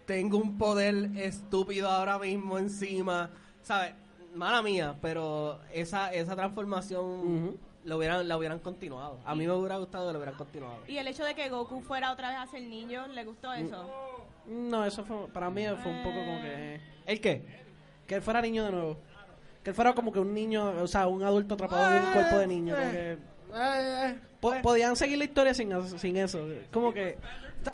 [0.05, 3.29] tengo un poder estúpido ahora mismo encima,
[3.61, 3.93] ¿sabes?
[4.33, 9.19] Mala mía, pero esa esa transformación lo hubieran la hubieran continuado.
[9.25, 10.77] A mí me hubiera gustado que lo hubieran continuado.
[10.87, 13.85] Y el hecho de que Goku fuera otra vez a ser niño, ¿le gustó eso?
[14.47, 16.81] No, eso fue, para mí fue un poco como que...
[17.05, 17.43] ¿El qué?
[18.07, 18.97] Que él fuera niño de nuevo.
[19.69, 22.37] Que él fuera como que un niño, o sea, un adulto atrapado en un cuerpo
[22.39, 22.75] de niño.
[22.75, 23.17] como que-
[24.39, 26.39] Po- podían seguir la historia sin, sin eso.
[26.71, 27.17] Como que...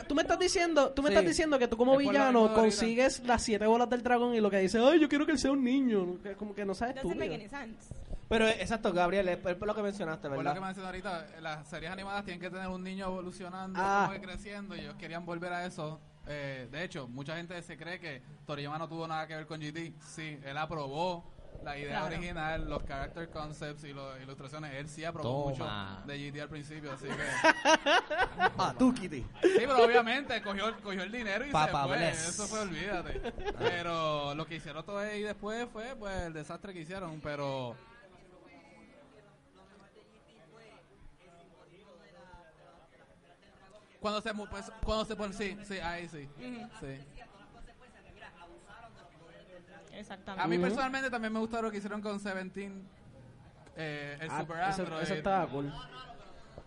[0.08, 1.14] Tú me estás diciendo, tú me Sí.
[1.14, 4.58] estás diciendo que tú como villano consigues las siete bolas del dragón y lo que
[4.60, 6.18] dice, ay, yo quiero que él sea un niño.
[6.24, 7.94] Que Como que no sabes sense.
[8.28, 10.56] Pero eh, exacto, Gabriel, es por lo que mencionaste, Por lo ¿verdad?
[10.56, 14.08] que mencioné ahorita, las series animadas tienen que tener un niño evolucionando, Ah.
[14.08, 16.00] como que creciendo, y ellos querían volver a eso.
[16.28, 19.62] Eh, de hecho, mucha gente se cree que Toriyama no tuvo nada que ver con
[19.62, 19.94] GT.
[20.02, 21.24] Sí, él aprobó
[21.66, 22.16] la idea Claro.
[22.16, 24.74] original, los character concepts y las ilustraciones.
[24.76, 25.96] Él sí aprobó Toma.
[26.02, 27.14] mucho de GT al principio, así que...
[28.58, 29.22] Ah, tú, Kitty.
[29.42, 31.98] Sí, pero obviamente cogió, cogió el dinero y Papa se fue.
[31.98, 32.30] bless.
[32.30, 33.20] Eso fue, olvídate.
[33.60, 37.76] Pero lo que hicieron todo ahí después fue pues el desastre que hicieron, pero...
[44.00, 46.30] Cuando se, pues, cuando se pone, sí, sí, ahí sí,
[46.80, 47.25] sí.
[49.96, 50.44] Exactamente.
[50.44, 52.84] A mí personalmente también me gustó lo que hicieron con Seventeen,
[53.78, 55.04] eh, el Ah, Super eso, Android.
[55.04, 55.72] eso estaba cool.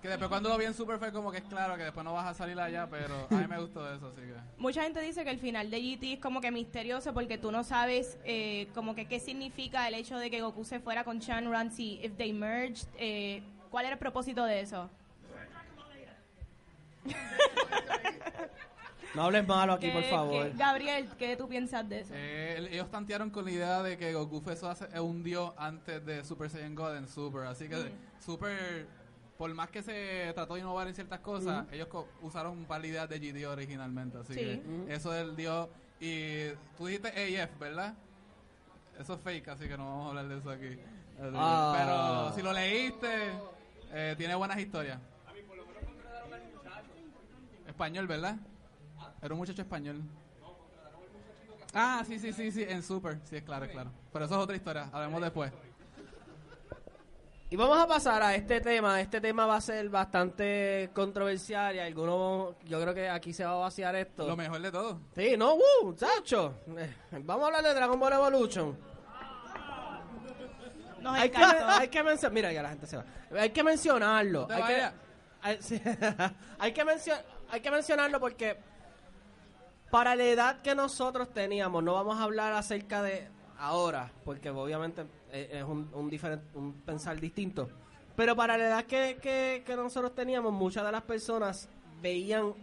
[0.03, 2.13] Que después cuando lo vi en Super fue como que es claro que después no
[2.13, 4.35] vas a salir allá, pero a mí me gustó eso, así que...
[4.59, 7.65] Mucha gente dice que el final de GT es como que misterioso porque tú no
[7.65, 11.73] sabes eh, como que qué significa el hecho de que Goku se fuera con Shanran
[11.73, 14.89] si if they merged, eh, ¿cuál era el propósito de eso?
[19.15, 20.51] No hables malo aquí, por ¿Qué- favor.
[20.53, 22.13] qué- Gabriel, ¿qué tú piensas de eso?
[22.15, 25.53] Eh, el- ellos tantearon con la idea de que Goku fue eso hace- un dios
[25.57, 27.47] antes de Super Saiyan God en Super.
[27.47, 27.91] Así que
[28.25, 28.87] Super,
[29.39, 32.83] por más que se trató de innovar en ciertas cosas, ellos co- usaron un par
[32.83, 34.19] de ideas de GD originalmente.
[34.19, 34.41] Así Sí.
[34.41, 34.87] que Ujú.
[34.91, 35.69] eso del dios.
[36.01, 37.95] Y tú dijiste AF, ¿verdad?
[39.01, 40.79] Eso es fake, así que no vamos a hablar de eso aquí.
[41.35, 41.75] Ah.
[41.79, 43.09] Pero si lo leíste,
[43.93, 44.99] eh, tiene buenas historias.
[47.67, 48.37] Español, ¿verdad?
[49.23, 50.03] Era un muchacho español.
[51.75, 53.19] Ah, sí, sí, sí, sí, en Super.
[53.25, 53.91] Sí, es claro, es claro.
[54.13, 54.89] Pero eso es otra historia.
[54.93, 55.53] Hablemos después.
[57.51, 59.01] Y vamos a pasar a este tema.
[59.01, 63.53] Este tema va a ser bastante controversial y algunos, yo creo que aquí se va
[63.53, 64.27] a vaciar esto.
[64.27, 65.01] Lo mejor de todo.
[65.15, 66.55] Sí, no, uh, chacho.
[66.77, 68.77] Eh, Vamos a hablar de Dragon Ball Evolution.
[71.01, 73.05] Nos Hay que, hay que mencionar, mira, ya la gente se va.
[73.39, 74.47] Hay que mencionarlo.
[74.49, 74.91] No hay, que,
[75.43, 75.81] hay, sí,
[76.59, 78.59] hay que mencio- hay que mencionarlo porque
[79.91, 85.07] para la edad que nosotros teníamos, no vamos a hablar acerca de ahora, porque obviamente
[85.33, 87.69] eh, es un, un, pensar distinto.
[88.17, 91.69] Pero para la edad que, que, que nosotros teníamos, muchas de las personas
[92.03, 92.55] veían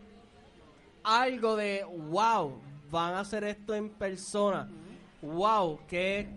[1.04, 2.60] algo de, wow,
[2.92, 4.68] van a hacer esto en persona.
[5.22, 6.30] Wow, qué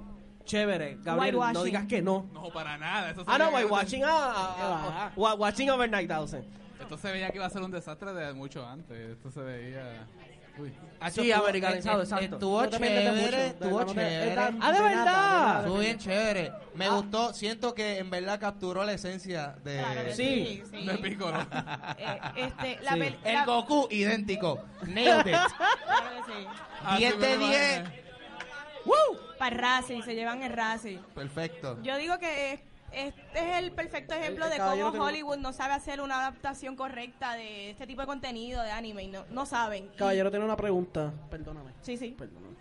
[0.44, 0.98] chévere.
[1.03, 1.64] Gabriel, no Whitewashing.
[1.64, 2.27] digas que no.
[2.33, 3.11] No, para nada.
[3.11, 6.44] Eso Ah, no, watching, ah, ah, ah, ah, watching over 9000.
[6.81, 9.11] Esto se veía que iba a ser un desastre de mucho antes.
[9.11, 10.07] Esto se veía...
[11.12, 12.34] Sí, americanizado, exacto.
[12.36, 14.36] Estuvo chévere, estuvo chévere.
[14.60, 15.60] Ah, ¿de verdad?
[15.60, 16.52] Estuvo bien chévere.
[16.74, 20.12] Me gustó, siento que en verdad capturó la esencia de...
[20.14, 20.62] Sí.
[20.72, 21.38] De Piccolo.
[21.98, 22.98] Eh, este, la Sí.
[23.00, 24.64] pel- El Goku idéntico.
[24.86, 25.24] Nailed it.
[25.24, 25.46] Claro
[26.26, 26.46] que sí.
[26.84, 27.78] Así 10 me de lo 10.
[27.78, 28.02] imaginé.
[29.38, 30.98] Para el Racing, se llevan el Racing.
[31.14, 31.78] Perfecto.
[31.82, 32.60] Yo digo que es-
[32.92, 35.05] este es el perfecto ejemplo de cómo.
[35.05, 39.05] Hollywood no sabe hacer una adaptación correcta de este tipo de contenido de anime.
[39.05, 39.88] Y no, no saben.
[39.96, 40.31] Caballero, y...
[40.31, 41.12] tiene una pregunta.
[41.31, 41.72] Perdóname.
[41.83, 42.14] Sí, sí.
[42.18, 42.57] Perdóname.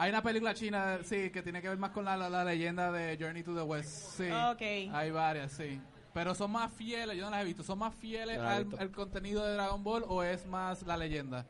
[0.00, 3.18] Hay una película china, sí, que tiene que ver más con la, la, leyenda de
[3.20, 4.16] Journey to the West.
[4.16, 4.30] Sí.
[4.52, 4.88] Okay.
[4.94, 5.80] Hay varias, sí.
[6.14, 9.44] Pero son más fieles, yo no las he visto, ¿son más fieles al, al, contenido
[9.44, 11.46] de Dragon Ball o es más la leyenda?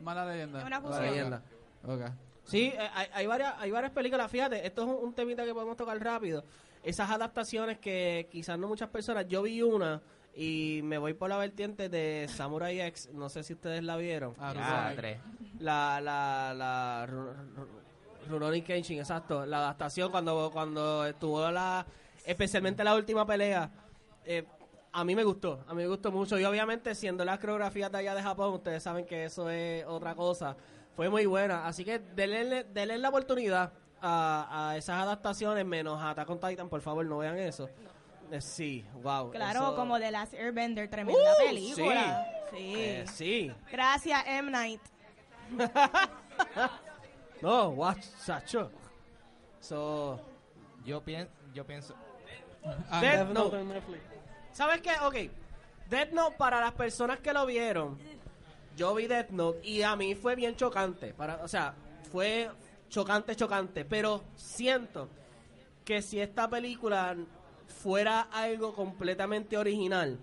[0.00, 0.60] Es más la leyenda.
[0.60, 0.86] Es una Ok.
[0.86, 1.04] fusión.
[1.06, 1.42] leyenda.
[1.84, 2.00] Ok.
[2.44, 4.30] Sí, eh, hay, hay varias, hay varias películas.
[4.30, 6.42] Fíjate, esto es un, un temita que podemos tocar rápido.
[6.82, 9.28] Esas adaptaciones que quizás no muchas personas.
[9.28, 10.00] Yo vi una
[10.34, 13.10] y me voy por la vertiente de Samurai X.
[13.12, 14.34] No sé si ustedes la vieron.
[14.38, 15.18] Ah, tres.
[15.58, 19.44] La, la, la Ru- Ru- Rurouni Kenshin, exacto.
[19.44, 21.84] La adaptación cuando, cuando estuvo la,
[22.24, 23.70] especialmente la última pelea.
[24.24, 24.44] eh,
[24.92, 26.38] a mí me gustó, a mí me gustó mucho.
[26.38, 30.14] Y obviamente siendo las coreografías de allá de Japón, ustedes saben que eso es otra
[30.14, 30.56] cosa.
[30.96, 31.66] Fue muy buena.
[31.66, 33.72] Así que denle, denle la oportunidad
[34.02, 37.68] a, a esas adaptaciones, menos a Attack on Titan, por favor, no vean eso.
[38.30, 39.30] Eh, sí, wow.
[39.30, 42.26] Claro, eso- como The Last Airbender, tremenda Uh, película.
[42.50, 42.74] Sí.
[42.76, 43.52] eh, sí.
[43.70, 44.50] Gracias, M.
[44.50, 44.80] Night.
[47.42, 48.70] No, watch, Sacho.
[49.60, 50.20] So,
[50.84, 51.94] Yo, pien, yo pienso...
[53.00, 53.64] Death Note.
[54.52, 54.90] ¿Sabes qué?
[55.02, 55.30] Ok.
[55.88, 57.98] Death Note, para las personas que lo vieron,
[58.76, 61.12] yo vi Death Note y a mí fue bien chocante.
[61.14, 61.74] Para, o sea,
[62.12, 62.48] fue
[62.88, 63.84] chocante, chocante.
[63.84, 65.08] Pero siento
[65.84, 67.16] que si esta película
[67.82, 70.18] fuera algo completamente original,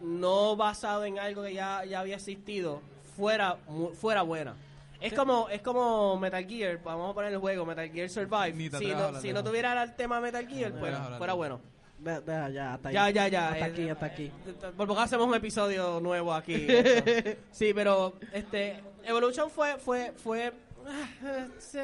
[0.00, 2.80] no basado en algo que ya, ya había existido,
[3.16, 4.54] fuera, mu- fuera buena.
[5.00, 8.52] Es como, es como Metal Gear, vamos a poner el juego Metal Gear Survive.
[8.78, 11.60] Si no, si no tuviera el tema Metal Gear, No pues, fuera bueno.
[12.04, 12.94] De- ya, hasta ahí.
[12.94, 13.48] Ya, ya, ya.
[13.52, 14.30] Hasta aquí, hasta aquí.
[14.76, 16.66] Por poco hacemos un episodio nuevo aquí.
[17.50, 20.52] sí, pero este Evolution fue fue fue
[20.86, 21.78] ah, sí,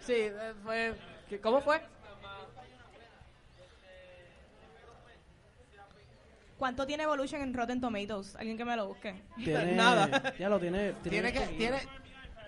[0.00, 0.28] Sí,
[0.62, 0.94] fue
[1.28, 1.80] ¿qué- ¿Cómo fue?
[6.58, 8.34] ¿Cuánto tiene Evolution en Rotten Tomatoes?
[8.36, 9.14] Alguien que me lo busque.
[9.44, 10.32] Tiene, Nada.
[10.38, 10.92] Ya lo tiene.
[11.02, 11.58] Tiene que, poquito.
[11.58, 11.78] tiene,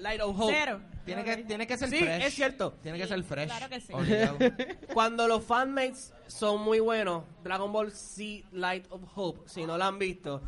[0.01, 0.53] Light of Hope.
[0.55, 0.81] Cero.
[1.05, 1.27] tiene, Ok.
[1.27, 2.25] que, tiene que ser Sí, fresh.
[2.25, 2.73] es cierto.
[2.83, 3.49] Tiene que ser fresh.
[3.49, 3.93] Claro que sí.
[4.93, 9.87] Cuando los fanmates son muy buenos, Dragon Ball Z Light of Hope, si no la
[9.87, 10.43] han visto,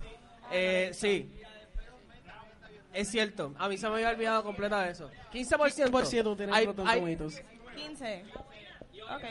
[0.53, 1.31] eh, sí.
[2.93, 5.11] Es cierto, a mí se me había olvidado completa eso.
[5.33, 5.91] 15%.
[5.91, 7.43] Por ciento tiene Hay- Rotten hay- Tomatoes.
[7.77, 8.25] 15.
[9.15, 9.25] Ok.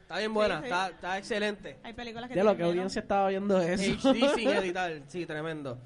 [0.00, 0.64] Está bien buena, Sí, sí.
[0.66, 1.78] Está, está excelente.
[1.82, 3.82] Hay películas que Ya lo que audiencia estaba viendo eso.
[4.10, 5.78] HD sin editar, sí, tremendo.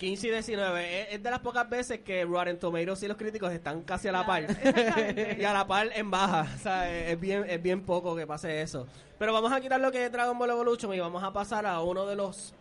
[0.00, 1.02] 15 y 19.
[1.02, 4.12] Es, es de las pocas veces que Rotten Tomatoes y los críticos están casi a
[4.12, 4.44] la par.
[5.38, 6.50] Y a la par en baja.
[6.56, 8.86] O sea, es es bien, es bien poco que pase eso.
[9.18, 11.80] Pero vamos a quitar lo que es Dragon Ball Evolution y vamos a pasar a
[11.82, 12.54] uno de los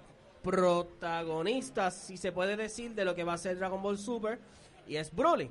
[0.44, 4.38] protagonistas, si se puede decir, de lo que va a ser Dragon Ball Super.
[4.86, 5.50] Y es Broly.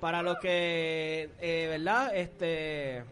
[0.00, 2.16] Para los que, eh, ¿verdad?
[2.16, 3.04] Este,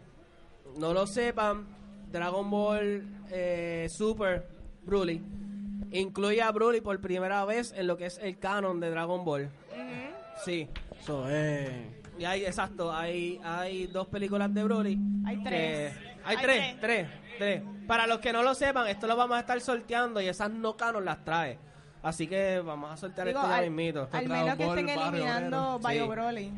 [0.77, 1.65] no lo sepan,
[2.11, 4.49] Dragon Ball eh, Super
[4.83, 5.44] Broly
[5.91, 9.45] incluye a Broly por primera vez en lo que es el canon de Dragon Ball.
[9.71, 10.41] Ujú.
[10.43, 10.67] Sí.
[10.99, 11.69] Eso es.
[12.17, 14.97] Y hay, exacto, hay, hay dos películas de Broly.
[15.25, 15.93] Hay tres.
[15.93, 17.07] que- hay, Hay tres, tres.
[17.07, 17.63] tres, tres.
[17.87, 20.75] Para los que no lo sepan, esto lo vamos a estar sorteando y esas no
[20.77, 21.59] canon las trae.
[22.01, 24.09] Así que vamos a sortear Digo, esto ya al, mismito.
[24.11, 25.79] al Dragon menos que Ball, estén eliminando.
[25.79, 26.09] Bio Sí.
[26.09, 26.51] Broly.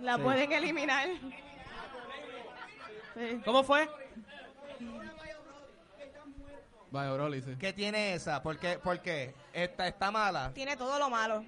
[0.00, 0.22] La Sí.
[0.22, 1.08] pueden eliminar.
[3.14, 3.40] Sí.
[3.44, 3.88] ¿Cómo fue?
[6.92, 7.56] Vaya, Broly, sí.
[7.58, 8.42] ¿Qué tiene esa?
[8.42, 8.78] ¿Por qué?
[8.78, 9.34] ¿Por qué?
[9.54, 10.52] ¿Está, está mala?
[10.52, 11.42] Tiene todo lo malo.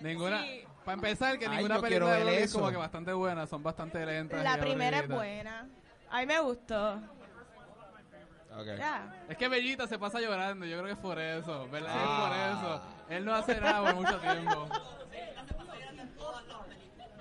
[0.00, 0.42] Ninguna.
[0.42, 0.64] Sí.
[0.84, 2.58] Para empezar, que Ay, ninguna yo película quiero de ver Broly es eso.
[2.58, 4.44] como que bastante buena, son bastante lentas.
[4.44, 5.66] La y primera es buena.
[6.10, 7.00] A mí me gustó.
[8.60, 8.76] Okay.
[8.76, 9.24] Ya.
[9.28, 11.90] Es que Bellita se pasa llorando, yo creo que es por eso, ¿verdad?
[11.96, 12.50] Ah.
[12.52, 12.82] Es por eso.
[13.08, 14.68] Él no hace nada por mucho tiempo.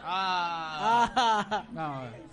[0.06, 1.64] Ah.
[1.78, 2.33] A ver.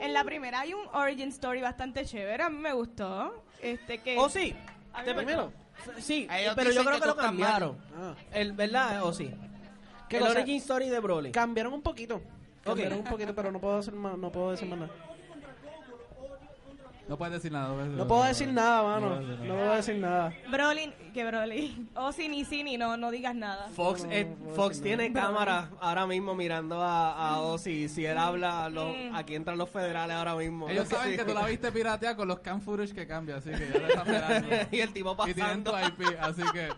[0.00, 2.42] En la primera hay un origin story bastante chévere.
[2.42, 3.44] A mí me gustó.
[3.60, 4.18] Este que.
[4.18, 4.54] ¿O sí?
[4.92, 5.52] A mí ¿De me primero?
[6.00, 7.76] Sí, Ellos pero yo dicen creo que que, lo cambiaron.
[7.96, 8.14] Ah.
[8.32, 9.04] El, ¿Verdad?
[9.04, 9.30] ¿O sí?
[10.08, 11.32] ¿Qué el origin story de Broly.
[11.32, 12.20] Cambiaron un poquito.
[12.64, 14.92] Cambiaron un poquito, pero no puedo hacer más, no puedo decir más nada.
[17.08, 17.68] No puedes decir nada.
[17.86, 19.20] No puedo decir nada, mano.
[19.20, 20.32] No puedo decir nada.
[20.50, 20.92] Broly.
[21.14, 21.88] Que Broly.
[21.94, 23.68] O si ni si ni no, no digas nada.
[23.70, 27.88] Fox, No, eh, Fox tiene cámara ahora mismo mirando a, a Ozzy.
[27.88, 29.16] Si él habla, lo- Mm.
[29.16, 30.68] aquí entran los federales ahora mismo.
[30.68, 31.16] Ellos saben Sí.
[31.18, 33.86] que tú la viste piratear con los can footage que cambia, así que ya te
[33.86, 34.48] están mirando.
[34.70, 36.04] y el tipo y tienen tu pasando.
[36.04, 36.68] IP, así que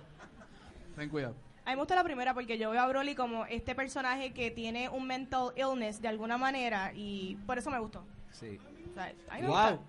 [0.96, 1.34] ten cuidado.
[1.64, 4.50] A mí me gusta la primera porque yo veo a Broly como este personaje que
[4.50, 8.04] tiene un mental illness de alguna manera y por eso me gustó.
[8.30, 8.58] Sí.
[8.90, 9.80] O sea, a mí me Wow.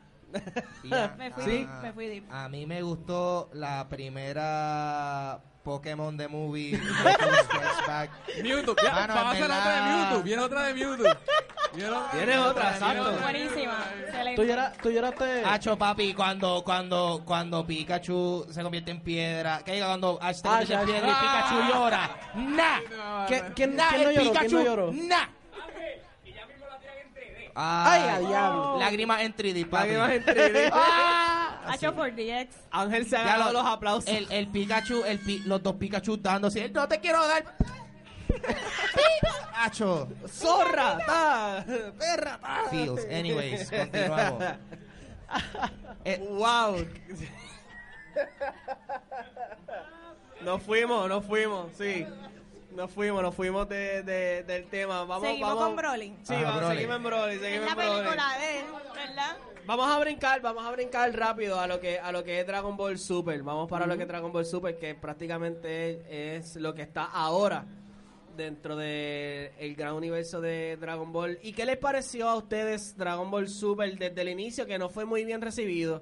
[0.92, 1.50] A- Me fui Sí.
[1.52, 2.32] deep, me fui deep.
[2.32, 6.80] A mí me gustó la primera Pokémon de movie.
[8.44, 11.06] Mewtwo, ya, Mano, vamos a en hacer otra de Mewtwo, viene otra de Mewtwo.
[12.12, 13.12] Tienes otra, exacto.
[13.22, 13.78] Buenísima.
[14.06, 14.42] Excelente.
[14.42, 15.44] Tú, llora- tú lloraste.
[15.46, 20.42] Hacho, papi, cuando, cuando, cuando Pikachu se convierte en piedra, que diga cuando Ash se
[20.44, 21.14] convierte en piedra y.
[21.14, 22.10] Pikachu llora.
[22.36, 23.26] Nah.
[23.28, 24.34] ¿Quién, quién- no lloró?
[24.40, 24.92] ¿Quién no lloró?
[24.92, 25.28] Nah.
[27.56, 28.78] Ay, a diablo.
[28.80, 29.90] Lágrimas en 3D, papi.
[29.94, 30.70] Lágrimas en 3D.
[30.74, 31.74] Ah.
[31.74, 32.56] Hacho for DX.
[32.72, 34.10] Ángel se ha Ya ganado lo- los aplausos.
[34.10, 36.70] El, el Pikachu, el pi- los dos Pikachu dándose.
[36.70, 37.44] No te quiero dar.
[39.56, 40.08] Hacho.
[40.28, 40.98] ¡Zorra!
[41.06, 41.64] ¡Ta!
[42.00, 42.40] ¡Perra!
[42.40, 42.64] ta.
[42.72, 43.06] Feels.
[43.12, 44.44] Anyways, continuamos.
[46.04, 46.78] Eh, ¡Wow!
[50.42, 52.06] Nos fuimos, nos fuimos, sí.
[52.76, 55.04] Nos fuimos, nos fuimos de, de- del tema.
[55.04, 55.64] Vamos, Seguimos vamos.
[55.66, 56.16] con Broly.
[56.24, 56.76] Sí, vamos, Broly.
[56.76, 57.92] seguimos en Broly, Es seguimos la en Broly.
[58.02, 59.38] película de él, ¿verdad?
[59.66, 62.76] Vamos a brincar, vamos a brincar rápido a lo que a lo que es Dragon
[62.78, 63.44] Ball Super.
[63.44, 67.66] Vamos para lo que es Dragon Ball Super, que prácticamente es lo que está ahora
[68.36, 71.38] dentro del el gran universo de Dragon Ball.
[71.44, 75.06] ¿Y qué les pareció a ustedes Dragon Ball Super desde el inicio, que no fue
[75.06, 76.02] muy bien recibido?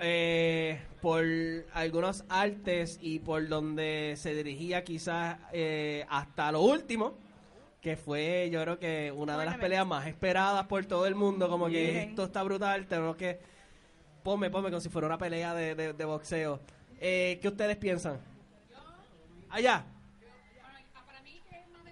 [0.00, 1.24] Eh, por
[1.72, 7.14] algunos artes y por donde se dirigía quizás eh, hasta lo último,
[7.80, 11.48] que fue yo creo que una de las peleas más esperadas por todo el mundo,
[11.48, 12.08] como que Bien.
[12.10, 13.38] esto está brutal, tenemos que...
[14.22, 16.60] Ponme, ponme como si fuera una pelea de, de- de boxeo.
[17.00, 18.18] Eh, ¿Qué ustedes piensan?
[19.48, 19.84] Allá.
[20.60, 21.82] Para, para mí que no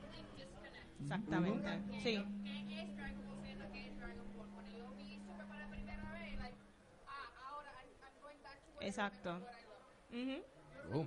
[0.00, 1.00] complete disconnect.
[1.00, 1.70] Exactamente.
[2.02, 2.24] Sí.
[2.68, 3.70] ¿Qué es Dragon Ball Z?
[3.72, 4.48] ¿Qué es Dragon Ball?
[4.54, 6.56] Cuando yo vi Super por la primera vez, like,
[7.06, 9.40] ah, ahora I'm, I'm going back to what Exacto.
[10.10, 10.98] Ujú.
[10.98, 11.06] Uh.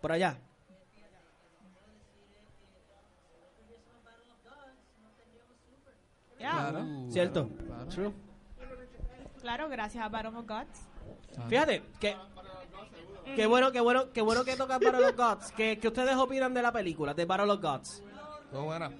[0.00, 0.38] Por allá.
[6.46, 6.68] Yeah.
[6.70, 6.86] Claro.
[7.10, 7.48] ¿Cierto?
[7.48, 7.86] Claro.
[7.88, 8.12] True.
[9.40, 10.80] Claro, gracias a Battle of Gods.
[11.48, 12.16] Fíjate, que...
[13.34, 15.52] Qué bueno, qué bueno, qué bueno que toca Battle of Gods.
[15.52, 18.02] ¿Qué, qué ustedes opinan de la película, de Battle of Gods?
[18.44, 18.90] Estuvo buena.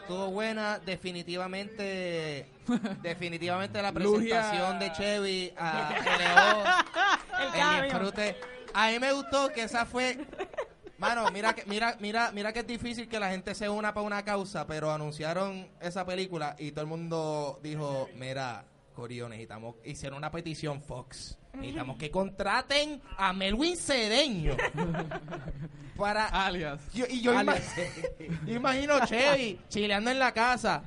[0.00, 2.48] Estuvo buena, definitivamente.
[3.02, 4.40] definitivamente la Lugia.
[4.40, 6.64] presentación de Chevy a elevó
[7.38, 7.82] El el cambio.
[7.84, 8.36] disfrute.
[8.74, 10.18] A mí me gustó que esa fue.
[10.98, 14.06] Mano, mira que mira mira mira que es difícil que la gente se una para
[14.06, 20.16] una causa, pero anunciaron esa película y todo el mundo dijo, mira, Corio, necesitamos hicieron
[20.18, 21.36] una petición Fox.
[21.52, 24.56] Necesitamos que contraten a Melwin Cedeño
[25.96, 26.80] para Alias.
[26.94, 27.56] yo- y yo, ima-
[28.46, 30.82] yo imagino Chevy chileando en la casa.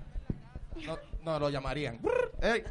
[0.86, 2.00] No, no lo llamarían.
[2.41, 2.63] Ey.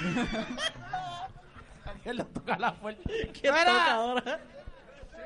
[1.84, 3.02] Alguien le toca la puerta.
[3.32, 4.40] ¿Qué toca ahora?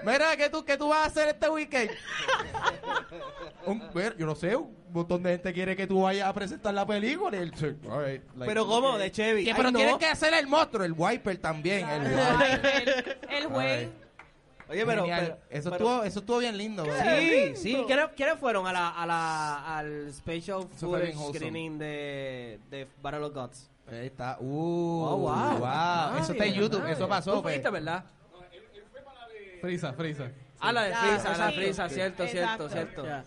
[0.05, 1.91] Mira, ¿qué tú, ¿qué tú vas a hacer este weekend?
[3.67, 6.73] Un- mira, yo no sé, un montón de gente quiere que tú vayas a presentar
[6.73, 7.37] la película.
[7.37, 8.97] Y all right, like- Pero ¿cómo?
[8.97, 9.45] De Chevy.
[9.45, 9.79] ¿Qué, Ay, pero no.
[9.79, 11.87] tienen que hacer el monstruo, el wiper también.
[11.89, 13.19] El wiper.
[13.29, 13.89] El, el güey.
[14.71, 15.03] Oye, pero...
[15.03, 15.21] Genial.
[15.21, 16.85] pero- eso, pero- estuvo, eso estuvo bien lindo.
[16.85, 16.93] bro.
[17.19, 17.85] Sí, sí.
[17.87, 21.39] ¿Quiénes, quiénes fueron a la, a la, al special Eso fue bien footage wholesome.
[21.39, 23.71] screening de, de Battle of Gods?
[23.91, 24.37] Ahí está.
[24.41, 25.59] Uh, Oh, wow.
[25.59, 26.19] wow.
[26.23, 26.87] Eso está en YouTube.
[26.91, 27.33] Eso pasó.
[27.35, 27.55] Tú pues.
[27.55, 28.05] fuiste, ¿verdad?
[29.61, 30.31] Frisa, frisa.
[30.61, 31.59] Ah, la de Ah, Frisa, la de sí.
[31.59, 32.69] Frisa, cierto, cierto, Exacto.
[32.71, 33.05] cierto.
[33.05, 33.25] Ya.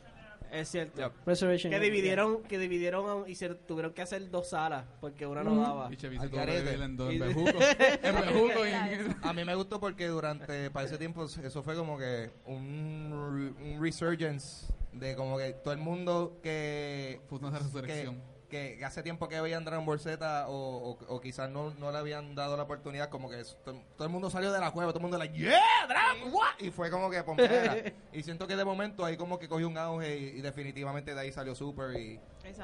[0.51, 1.13] Es cierto.
[1.25, 5.87] Que dividieron, que dividieron, hicieron, tuvieron que hacer dos salas porque una no daba.
[5.93, 6.61] Y Chevy Al se tuvo que garete.
[6.63, 7.51] dividir en dos, Y- en bejuco.
[8.03, 9.15] En bejuco y en...
[9.21, 13.81] A mí me gustó porque durante, para ese tiempo, eso fue como que un, un
[13.81, 18.21] resurgence de como que todo el mundo que, Fue una que, resurrección.
[18.51, 21.97] Que hace tiempo que veían Dragon Ball Z o, o, o quizás no, no le
[21.97, 24.91] habían dado la oportunidad, como que eso, todo, todo el mundo salió de la cueva,
[24.91, 26.59] todo el mundo like, yeah, Dragon, what?
[26.59, 27.75] Y fue como que pompera.
[28.13, 31.21] y siento que de momento ahí como que cogió un auge y, y definitivamente de
[31.21, 32.19] ahí salió Super y,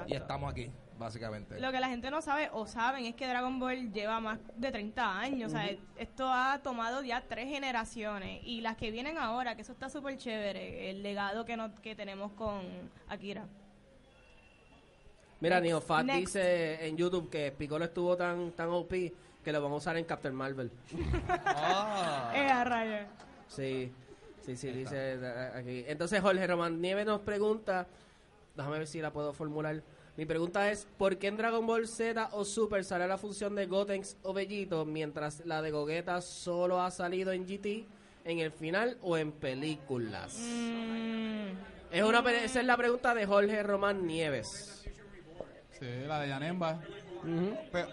[0.07, 1.59] y estamos aquí, básicamente.
[1.59, 4.71] Lo que la gente no sabe o saben es que Dragon Ball lleva más de
[4.71, 5.53] 30 años.
[5.53, 8.41] O sea, esto ha tomado ya tres generaciones.
[8.43, 11.95] Y las que vienen ahora, que eso está súper chévere, el legado que, no, que
[11.95, 12.61] tenemos con
[13.07, 13.47] Akira.
[15.39, 16.19] Mira, Neofat Next.
[16.19, 18.91] dice en YouTube que Piccolo estuvo tan, tan OP
[19.43, 20.71] que lo van a usar en Captain Marvel.
[21.45, 22.31] Ah.
[22.35, 23.07] Eh, a rayos.
[23.47, 23.91] Sí,
[24.45, 25.85] sí, sí, dice eh, aquí.
[25.87, 27.87] Entonces Jorge Román Nieves nos pregunta,
[28.55, 29.81] déjame ver si la puedo formular.
[30.17, 33.67] Mi pregunta es, ¿por qué en Dragon Ball Z o Super sale la función de
[33.67, 37.85] Gotenks o Bellito mientras la de Gogeta solo ha salido en GT,
[38.25, 40.39] en el final o en películas?
[40.41, 41.49] Mm,
[41.91, 44.76] Es una, esa es la pregunta de Jorge Román Nieves.
[45.79, 46.79] Sí, la de Yanemba.
[47.71, 47.87] Pero,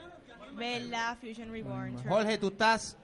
[0.53, 1.97] Bella, Fusion Reborn.
[1.97, 2.09] true.
[2.11, 2.97] Jorge, tú estás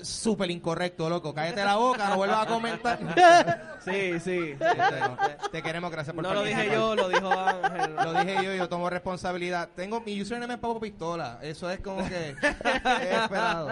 [0.00, 1.34] súper incorrecto, loco.
[1.34, 2.98] Cállate la boca, no vuelvas a comentar.
[3.88, 4.50] Sí, sí.
[4.60, 7.94] Este, no, te, te queremos, gracias por No lo dije yo, lo dijo Ángel.
[7.94, 9.70] Lo dije yo, yo tomo responsabilidad.
[9.74, 11.38] Tengo mi username es Papo Pistola.
[11.40, 12.34] Eso es como que
[13.02, 13.70] he esperado.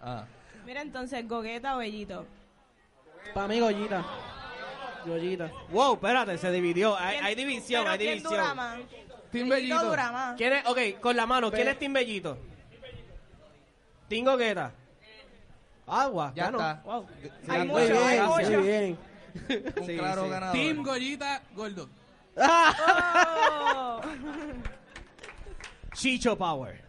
[0.00, 0.24] Ah.
[0.64, 2.24] Mira entonces, Gogueta o Bellito.
[3.34, 4.04] Para mí, Goyita.
[5.04, 5.50] Goyita.
[5.70, 6.96] Wow, espérate, se dividió.
[6.96, 8.32] Hay, ¿Quién- hay división, pero hay ¿quién división.
[8.34, 8.78] dura más?
[9.30, 10.36] Team Bellito dura más.
[10.36, 10.66] ¿Quién es?
[10.66, 12.38] Ok, con la mano, ¿quién Pe- es Team Bellito?
[14.08, 14.72] Team Gogueta.
[15.86, 16.58] Agua, Ya ganó.
[16.58, 16.82] está.
[16.84, 17.06] Wow.
[17.48, 18.50] Hay Muy mucho, hay bien, mucho.
[18.50, 18.98] muy bien.
[19.78, 20.30] Un Sí, claro sí.
[20.30, 20.56] ganador.
[20.56, 21.88] Team Goyita Gordo.
[22.36, 24.00] Oh.
[25.94, 26.84] Chicho Power.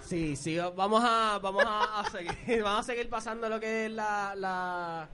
[0.00, 3.92] Sí, sí, vamos a, vamos a, a seguir, vamos a seguir pasando lo que es
[3.92, 5.08] la, la,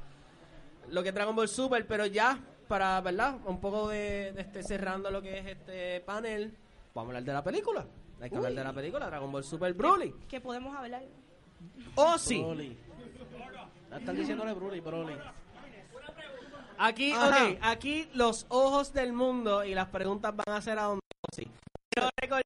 [0.91, 2.39] lo que es Dragon Ball Super, pero ya
[2.69, 3.37] para, ¿verdad?
[3.47, 6.57] Un poco de, de este cerrando lo que es este panel,
[6.95, 7.87] vamos a hablar de la película.
[8.21, 10.13] Hay que hablar de la película Dragon Ball Super Broly.
[10.29, 11.03] que podemos hablar.
[11.95, 12.41] Oh sí.
[12.43, 12.79] Broly.
[13.97, 15.15] Están diciéndole Broly, Broly.
[16.81, 17.49] Aquí, Ajá.
[17.49, 21.01] ok, aquí los ojos del mundo y las preguntas van a ser a donde
[21.35, 21.51] sí.
[22.21, 22.43] Recordar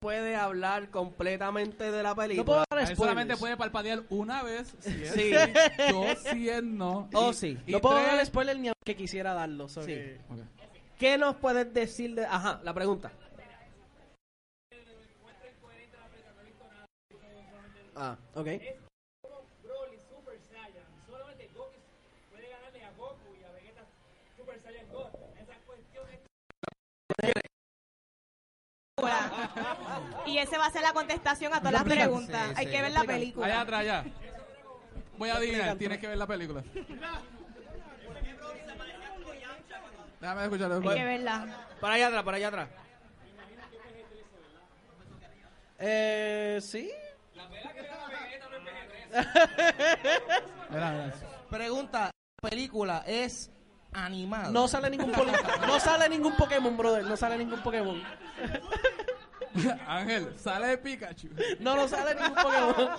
[0.00, 2.44] puede hablar completamente de la No película.
[2.44, 2.98] puedo dar Él spoilers.
[2.98, 4.74] solamente puede parpadear una vez.
[4.80, 5.30] Si es Sí.
[5.92, 7.08] Dos si es no.
[7.14, 7.58] Oh, Y- sí.
[7.66, 9.68] y No puedo tres- dar spoiler ni aunque quisiera darlo.
[9.68, 10.16] so Sí.
[10.98, 12.24] ¿Qué nos puedes decir de.?
[12.24, 13.12] Ajá, la pregunta.
[17.94, 18.48] Ah, Ok.
[30.26, 32.48] Y ese va a ser la contestación a todas las preguntas.
[32.48, 33.20] Sí, Hay sí, que ver la explican.
[33.20, 33.46] película.
[33.46, 34.04] Allá atrás, ya.
[35.18, 36.62] Voy a adivinar, tienes que ver la película.
[40.20, 40.90] Déjame escucharlo.
[40.90, 41.46] Hay que verla.
[41.80, 42.68] para allá atrás, para allá atrás.
[45.78, 46.90] Eh, sí.
[50.70, 51.14] Mira, mira.
[51.48, 52.10] Pregunta,
[52.42, 53.50] película es
[53.92, 54.50] animada.
[54.50, 55.32] No sale ningún poli-
[55.66, 57.04] no sale ningún Pokémon, brother.
[57.04, 58.02] No sale ningún Pokémon.
[59.86, 61.28] Ángel, sale Pikachu.
[61.58, 62.90] No, no sale ningún Pokémon.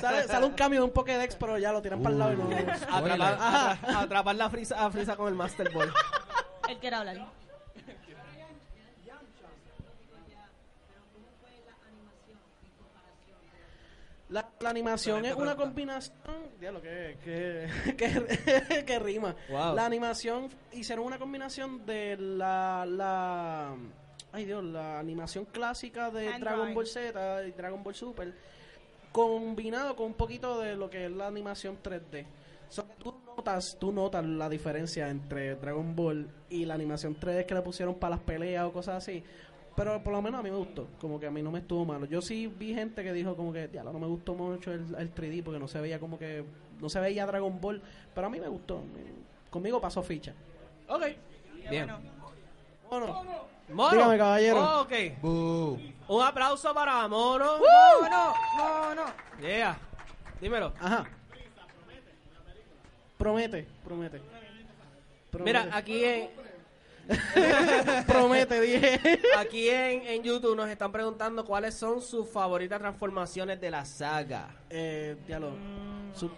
[0.00, 2.36] sale, sale un cambio de un Pokédex, pero ya lo tiran para el lado y
[2.36, 2.50] no.
[2.96, 5.92] Atrapar, atra- atrapar la frisa, a Frisa con el Master Ball.
[6.68, 7.16] Él quiere hablar.
[14.32, 16.16] La, la animación es una combinación.
[16.58, 19.36] Diablo, que, que, que, que rima.
[19.50, 19.74] Wow.
[19.74, 22.86] La animación hicieron una combinación de la.
[22.88, 23.74] la
[24.32, 26.72] ay Dios, la animación clásica de Dragon.
[26.72, 28.32] Ball Z y Dragon Ball Super,
[29.12, 32.24] combinado con un poquito de lo que es la animación 3D.
[32.70, 37.54] So, tú, notas, tú notas la diferencia entre Dragon Ball y la animación 3D que
[37.54, 39.22] le pusieron para las peleas o cosas así.
[39.74, 41.84] Pero por lo menos a mí me gustó, como que a mí no me estuvo
[41.84, 42.04] malo.
[42.06, 45.14] Yo sí vi gente que dijo como que, ya no me gustó mucho el, el
[45.14, 46.44] 3D porque no se veía como que,
[46.80, 47.80] no se veía Dragon Ball,
[48.14, 48.82] pero a mí me gustó.
[49.50, 50.34] Conmigo pasó ficha.
[50.88, 51.02] Ok.
[51.70, 51.88] Bien.
[52.90, 53.22] ¿O no?
[53.72, 53.90] Mono.
[53.90, 54.80] Dígame, caballero.
[54.80, 54.92] Ok.
[55.22, 55.78] Boo.
[56.08, 57.58] Un aplauso para Mono.
[57.58, 59.04] No, no, no, no.
[59.40, 59.78] Yeah.
[60.40, 60.72] Dímelo.
[60.78, 61.06] Ajá.
[63.16, 64.20] Promete, promete.
[65.30, 65.44] Promete.
[65.44, 66.02] Mira, aquí
[68.06, 69.00] promete, dije.
[69.38, 74.48] aquí en, en YouTube nos están preguntando cuáles son sus favoritas transformaciones de la saga.
[74.70, 75.56] eh, diálogo.
[76.14, 76.30] Su-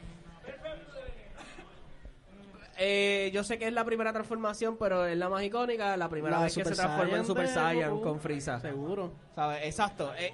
[2.77, 6.39] Eh, yo sé que es la primera transformación, pero es la más icónica, la primera
[6.39, 8.03] la vez que se transforma en Super Saiyan Goku.
[8.03, 8.59] con Frieza.
[8.61, 9.13] Seguro.
[9.37, 9.61] ¿Sabes?
[9.65, 10.13] Exacto.
[10.19, 10.33] Eh,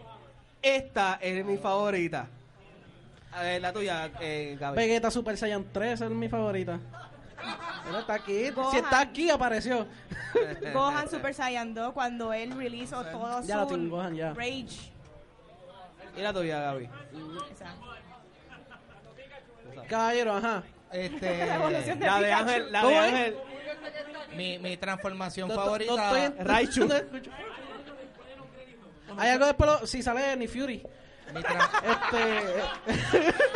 [0.62, 2.28] esta es mi favorita.
[3.32, 4.74] A ver, la tuya, eh, Gaby.
[4.76, 6.80] Vegeta Super Saiyan 3 es mi favorita.
[7.86, 8.50] Mira, está aquí.
[8.50, 8.70] Gohan.
[8.70, 9.86] Si está aquí, apareció.
[10.74, 14.32] Gohan Super Saiyan 2 cuando él realizó todo Ya su tengo, Gohan, ya.
[14.34, 14.92] rage.
[16.16, 16.88] Y la tuya, Gaby.
[19.88, 20.62] Caballero, ajá.
[20.92, 21.46] Este,
[22.00, 22.32] La de.
[22.32, 22.98] Ángel, la ¿Cómo de?
[23.08, 23.36] Ángel.
[24.36, 25.94] mi, mi transformación No- favorita.
[25.96, 26.88] no estoy en- Raichu.
[29.16, 30.82] Hay algo después, si sale ni Fury.
[31.34, 32.62] mi Este.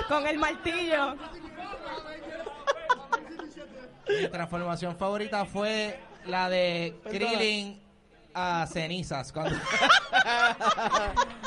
[0.09, 1.17] Con el martillo.
[4.09, 6.99] Mi transformación favorita fue la de.
[7.05, 7.81] Krillin
[8.35, 9.33] a cenizas.
[9.33, 9.57] Cuando,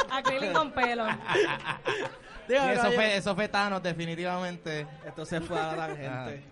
[0.10, 1.06] Acrylic con pelo.
[2.48, 4.88] Sí, eso, fue, eso fue Thanos, definitivamente.
[5.06, 6.44] Esto se fue a la tangente.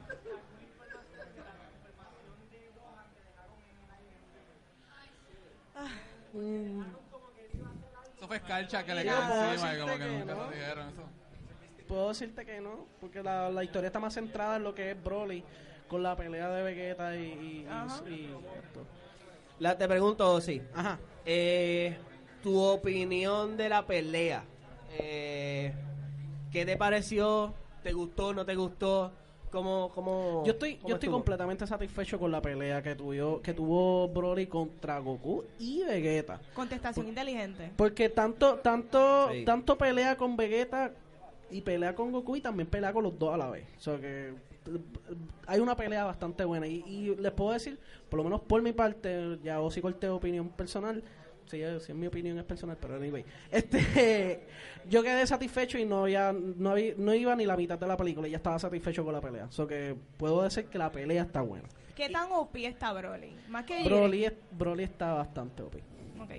[8.17, 10.51] Eso fue escarcha que le cayó puedo encima y como que decirte que nunca no.
[10.51, 11.03] dijeron eso.
[11.87, 15.01] Puedo decirte que no, porque la, la historia está más centrada en lo que es
[15.01, 15.45] Broly
[15.87, 18.03] con la pelea de Vegeta y, y, y- Ajá.
[18.09, 18.85] y esto.
[19.59, 20.61] La, te pregunto, sí.
[20.73, 20.99] Ajá.
[21.25, 21.95] Eh,
[22.43, 24.43] tu opinión de la pelea.
[24.99, 25.73] Eh,
[26.51, 27.53] ¿Qué te pareció?
[27.83, 28.33] ¿Te gustó?
[28.33, 29.11] ¿No te gustó?
[29.51, 31.17] ¿Cómo, cómo, Yo estoy, cómo yo estoy estuvo?
[31.19, 36.41] completamente satisfecho con la pelea que tuvo, que tuvo Broly contra Goku y Vegeta.
[36.53, 37.71] Contestación inteligente.
[37.77, 39.45] Porque tanto, tanto, Sí.
[39.45, 40.91] tanto pelea con Vegeta
[41.49, 43.65] y pelea con Goku y también pelea con los dos a la vez.
[43.77, 44.33] O sea que
[45.47, 46.67] hay una pelea bastante buena.
[46.67, 50.09] Y, y les puedo decir, por lo menos por mi parte, ya o si corté
[50.09, 51.03] opinión personal.
[51.45, 53.23] Sí, eh, sí, en mi opinión es personal, pero anyway.
[53.51, 54.47] Este,
[54.89, 57.95] yo quedé satisfecho y no había, no había, no iba ni la mitad de la
[57.95, 59.45] película y ya estaba satisfecho con la pelea.
[59.45, 61.67] O sea que puedo decir que la pelea está buena.
[61.95, 63.35] ¿Qué tan OP está Broly?
[63.47, 65.75] Más que Broly, es- Broly está bastante OP.
[66.19, 66.31] Ok.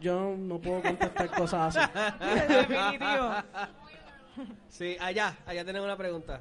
[0.00, 1.90] Yo no puedo contestar cosas así.
[2.48, 3.30] Definitivo.
[4.68, 6.40] Sí, allá, allá tenemos una pregunta.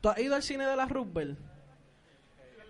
[0.00, 1.38] ¿Tú has ido al cine de la Roosevelt?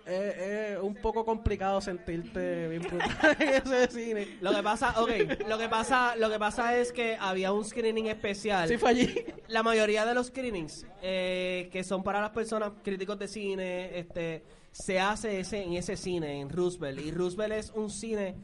[0.05, 2.81] Es un poco complicado sentirte bien
[3.39, 4.37] en ese cine.
[4.41, 5.09] Lo que pasa, ok,
[5.47, 8.67] lo que pasa, lo que pasa es que había un screening especial.
[8.67, 9.25] Sí, fue allí.
[9.47, 14.43] La mayoría de los screenings eh, que son para las personas críticos de cine, este,
[14.71, 18.35] se hace ese en ese cine en Roosevelt y Roosevelt es un cine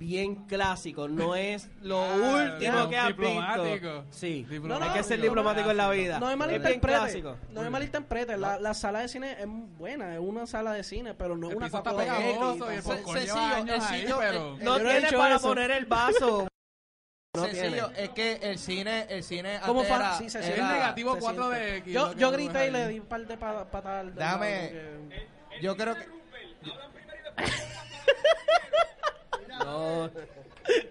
[0.00, 3.72] bien clásico, no es lo Ah, último no, que has diplomático.
[3.72, 4.04] visto.
[4.10, 4.90] Sí, Diplomático.
[4.90, 6.18] hay que ser diplomático en la vida.
[6.18, 6.80] No me es malinterprete.
[6.98, 7.36] clásico.
[7.50, 8.36] No me malinterprete.
[8.38, 11.50] La, la sala de cine es buena, es una sala de cine, pero no es
[11.52, 12.54] El una el popcorn lleva
[13.78, 14.56] Sencillo, pero...
[14.60, 15.48] No no tiene para eso.
[15.48, 16.46] poner el vaso.
[17.36, 18.02] No Sencillo, tiene.
[18.02, 21.42] es que el cine, el cine ¿Cómo era- sí, se Es era- negativo se 4
[21.50, 21.64] siente.
[21.64, 24.12] de X, Yo, yo grité y le di un par de pa- patadas.
[24.16, 24.72] Dame-
[25.62, 26.08] Yo creo que
[29.64, 30.10] No,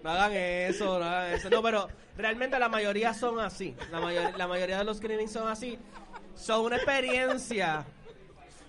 [0.02, 1.50] no hagan eso, no hagan eso.
[1.50, 3.74] No, pero realmente la mayoría son así.
[3.90, 5.78] La, mayor- la mayoría de los screenings son así.
[6.34, 7.84] Son una experiencia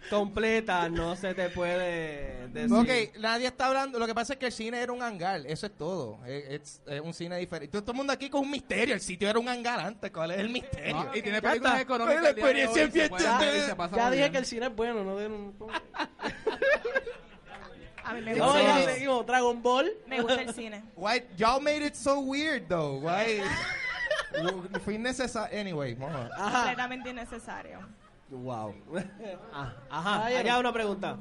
[0.09, 2.73] completa, no se te puede decir.
[2.73, 3.97] Ok, nadie está hablando.
[3.97, 6.19] Lo que pasa es que el cine era un hangar, eso es todo.
[6.25, 7.79] Es, es- es un cine diferente.
[7.79, 8.93] Todo el mundo aquí con un misterio.
[8.93, 10.11] El sitio era un hangar antes.
[10.11, 10.95] ¿Cuál es el misterio?
[10.95, 11.81] No, y tiene Ya películas está.
[11.81, 12.91] económicas La día de hoy, experiencia
[13.61, 14.31] se se pasa Ya dije bien.
[14.33, 15.55] que el cine es bueno, no de un...
[18.03, 18.85] A mí me No, gusta, ya Sí.
[18.93, 19.25] seguimos.
[19.25, 19.91] Dragon Ball.
[20.07, 20.83] me gusta el cine.
[20.95, 22.99] Why y'all made it so weird though?
[22.99, 23.41] Why?
[24.85, 25.59] Fue innecesario.
[25.59, 26.29] Anyway, vamos.
[26.35, 27.79] Completamente innecesario.
[28.29, 28.73] Wow.
[29.53, 30.39] Ah, ajá, Ayer.
[30.39, 31.17] allá una pregunta.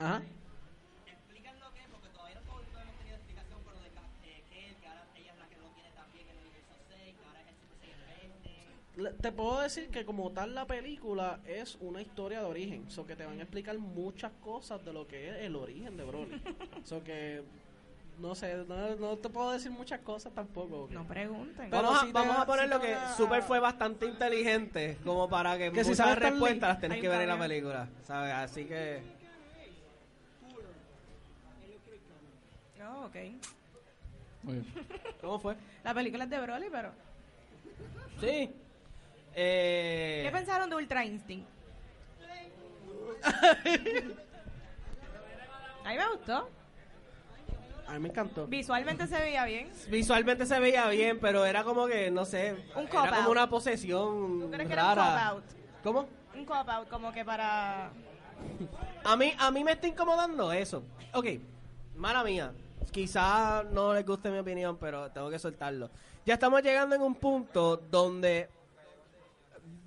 [0.00, 0.22] Ajá.
[9.22, 13.16] Te puedo decir que como tal la película es una historia de origen, so que
[13.16, 16.42] te van a explicar muchas cosas de lo que es el origen de Broly.
[16.84, 17.42] so que
[18.18, 20.88] no sé, no, no te puedo decir muchas cosas tampoco.
[20.90, 21.70] No pregunten.
[21.70, 25.56] Pero vamos te vamos va- a poner lo que Super fue bastante inteligente como para
[25.56, 28.32] que, Que si muchas sabes respuestas las tenés que ver en la película, ¿sabes?
[28.34, 29.00] Así que
[32.84, 33.16] Oh, ok.
[34.42, 34.66] Muy bien.
[35.20, 35.56] ¿cómo fue?
[35.84, 36.90] La película es de Broly, pero...
[38.20, 38.50] Sí.
[39.34, 41.48] Eh, ¿Qué pensaron de Ultra Instinct?
[45.84, 46.48] A mí me gustó.
[47.86, 48.46] A mí me encantó.
[48.46, 49.70] Visualmente se veía bien.
[49.88, 53.16] Visualmente se veía bien, pero era como que, no sé, Un era cop-out.
[53.16, 55.12] como una posesión ¿Tú crees que era un rara.
[55.30, 55.44] cop-out?
[55.82, 56.08] ¿Cómo?
[56.34, 57.90] Un cop-out, como que para...
[59.04, 60.84] A mí, a mí me está incomodando eso.
[61.12, 61.26] Ok,
[61.96, 62.52] mala mía.
[62.92, 65.90] Quizá no les guste mi opinión, pero tengo que soltarlo.
[66.24, 68.48] Ya estamos llegando en un punto donde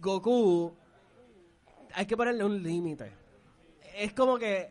[0.06, 0.72] Goku
[1.95, 3.12] hay que ponerle un límite.
[3.95, 4.70] Es como que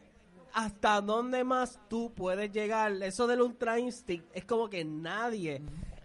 [0.52, 2.92] hasta dónde más tú puedes llegar.
[3.02, 5.60] Eso del Ultra Instinct es como que nadie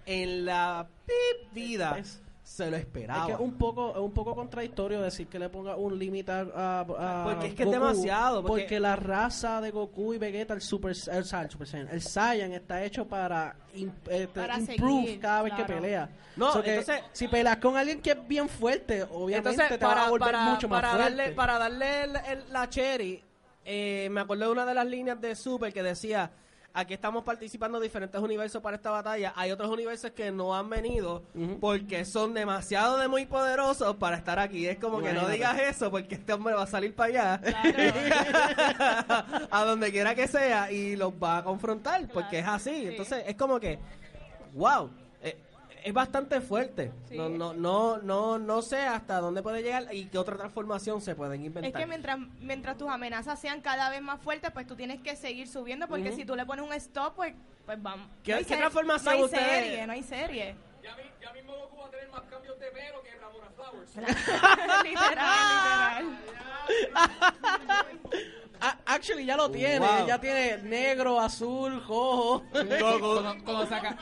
[0.06, 2.02] en la pip vida
[2.50, 3.20] se lo esperaba.
[3.22, 6.32] Es que es un poco, es un poco contradictorio decir que le ponga un límite
[6.32, 8.80] a, a- a Porque es que es demasiado, porque- Porque...
[8.80, 12.52] la raza de Goku y Vegeta, el Super, el, Sa- el Super Saiyan, el Saiyan
[12.54, 16.10] está hecho para, este, Para improve seguir, cada vez que pelea.
[16.36, 19.86] No, So que entonces- si peleas con alguien que es bien fuerte, obviamente Entonces, te
[19.86, 21.16] va para, a volver para- mucho más para fuerte.
[21.18, 23.24] darle, para darle el- el- la cherry,
[23.64, 26.32] eh, me acuerdo de una de las líneas de Super que decía,
[26.74, 31.24] aquí estamos participando diferentes universos para esta batalla, hay otros universos que no han venido
[31.60, 34.68] porque son demasiado de muy poderosos para estar aquí.
[34.68, 37.94] Es como que no digas eso porque este hombre va a salir para allá, Claro.
[39.52, 42.70] a donde quiera que sea, y los va a confrontar porque es así.
[42.70, 42.88] sí.
[42.88, 43.80] Entonces es como que,
[44.54, 44.90] wow.
[45.22, 45.38] eh,
[45.84, 46.92] es bastante fuerte.
[47.08, 47.18] Sí.
[47.18, 51.16] No, no, no, no, no sé hasta dónde puede llegar y qué otra transformación se
[51.16, 51.82] pueden Es inventar.
[51.82, 55.48] que mientras, mientras tus amenazas sean cada vez más fuertes, pues tú tienes que seguir
[55.48, 57.34] subiendo, porque si tú le pones un stop, pues,
[57.66, 58.08] pues vamos.
[58.24, 60.56] ¿Qué- no qué transformación No hay ustedes- serie, no hay serie.
[60.84, 63.42] Ya, mi- ya mismo Goku va a tener más cambios de pelo que Raúl
[64.84, 66.20] literal, literal.
[68.62, 69.80] Ah, actually, ya lo tiene.
[69.80, 70.06] Wow.
[70.08, 72.44] Ya tiene negro, azul, rojo.
[72.52, 73.98] Cuando, cuando se, aca-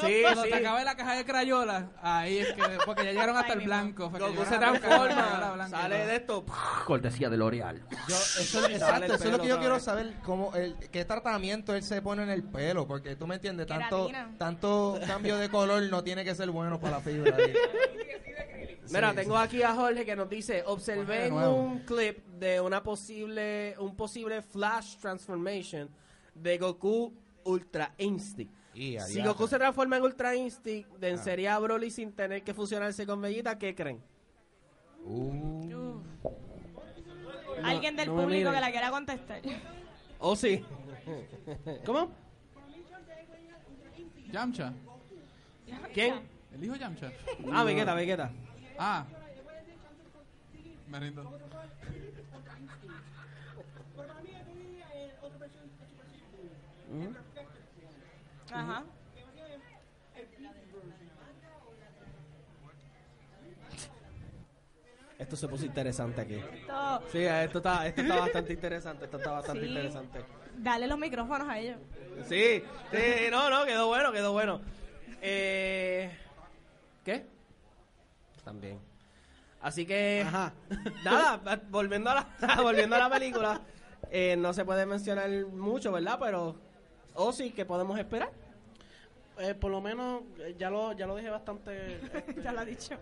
[0.00, 0.50] Sí, cuando sí.
[0.50, 3.64] se acabe la caja de crayola, ahí es que, porque ya llegaron hasta Ay, el
[3.64, 4.10] blanco.
[4.10, 6.06] Goku se de transforma, blanca, sale ¿no?
[6.06, 6.44] de esto,
[6.84, 7.82] cortesía de L'Oreal.
[8.06, 11.82] Eso, exacto, el eso es lo que yo quiero saber, cómo el, qué tratamiento él
[11.82, 14.34] se pone en el pelo, porque tú me entiendes, tanto, Queratina.
[14.38, 17.36] tanto cambio de color no tiene que ser bueno para la fibra.
[18.90, 22.82] Mira, Sí, tengo aquí a Jorge que nos dice, observé en un clip de una
[22.82, 25.88] posible, un posible Flash Transformation
[26.34, 27.12] de Goku
[27.44, 28.52] Ultra Instinct.
[28.74, 29.22] Y Si.
[29.22, 30.96] Goku se transforma en Ultra Instinct, Ah.
[30.98, 34.02] vencería a Broly sin tener que fusionarse con Vegeta, ¿qué creen?
[35.04, 36.00] Uh,
[37.62, 39.40] Alguien del no público que la quiera contestar.
[40.18, 40.64] ¿O sí?
[41.86, 42.10] ¿Cómo?
[44.32, 44.72] Yamcha.
[45.92, 46.14] ¿Quién?
[46.54, 47.12] El hijo Yamcha.
[47.52, 48.30] Ah, Vegeta, Vegeta.
[48.84, 49.04] Ah.
[50.88, 51.22] Me rindo.
[58.52, 58.84] Ajá.
[65.18, 66.34] Esto se puso interesante aquí.
[66.34, 69.68] Esto- Sí, esto está, esto está bastante interesante, esto está bastante Sí.
[69.68, 70.24] interesante.
[70.56, 71.78] Dale los micrófonos a ellos.
[72.28, 74.60] Sí, sí, no, no, quedó bueno, quedó bueno.
[75.20, 76.10] Eh,
[77.04, 77.26] ¿Qué?
[78.44, 78.78] También.
[79.60, 80.52] Así que, Ajá.
[81.04, 83.60] nada, volviendo a la, volviendo a la película,
[84.10, 86.18] eh, no se puede mencionar mucho, ¿verdad?
[86.20, 86.56] Pero,
[87.14, 88.30] o sí, que podemos esperar.
[89.38, 92.00] Eh, por lo menos, eh, ya lo, ya lo dije bastante eh,
[92.44, 92.94] ya lo ha dicho.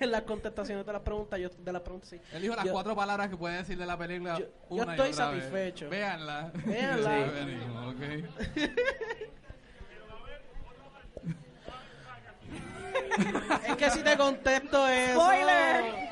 [0.00, 1.38] en las contestaciones de las preguntas.
[1.38, 2.20] Yo, de las preguntas, sí.
[2.32, 4.38] Él dijo las Yo- cuatro palabras que puede decir de la película.
[4.38, 5.16] Yo- yo una y estoy vez.
[5.16, 5.88] satisfecho.
[5.90, 6.50] Véanla.
[6.66, 7.18] Véanla.
[7.20, 8.00] Ya venimos, ok.
[13.66, 15.20] Es que si te contesto eso.
[15.20, 16.10] ¡Spoiler!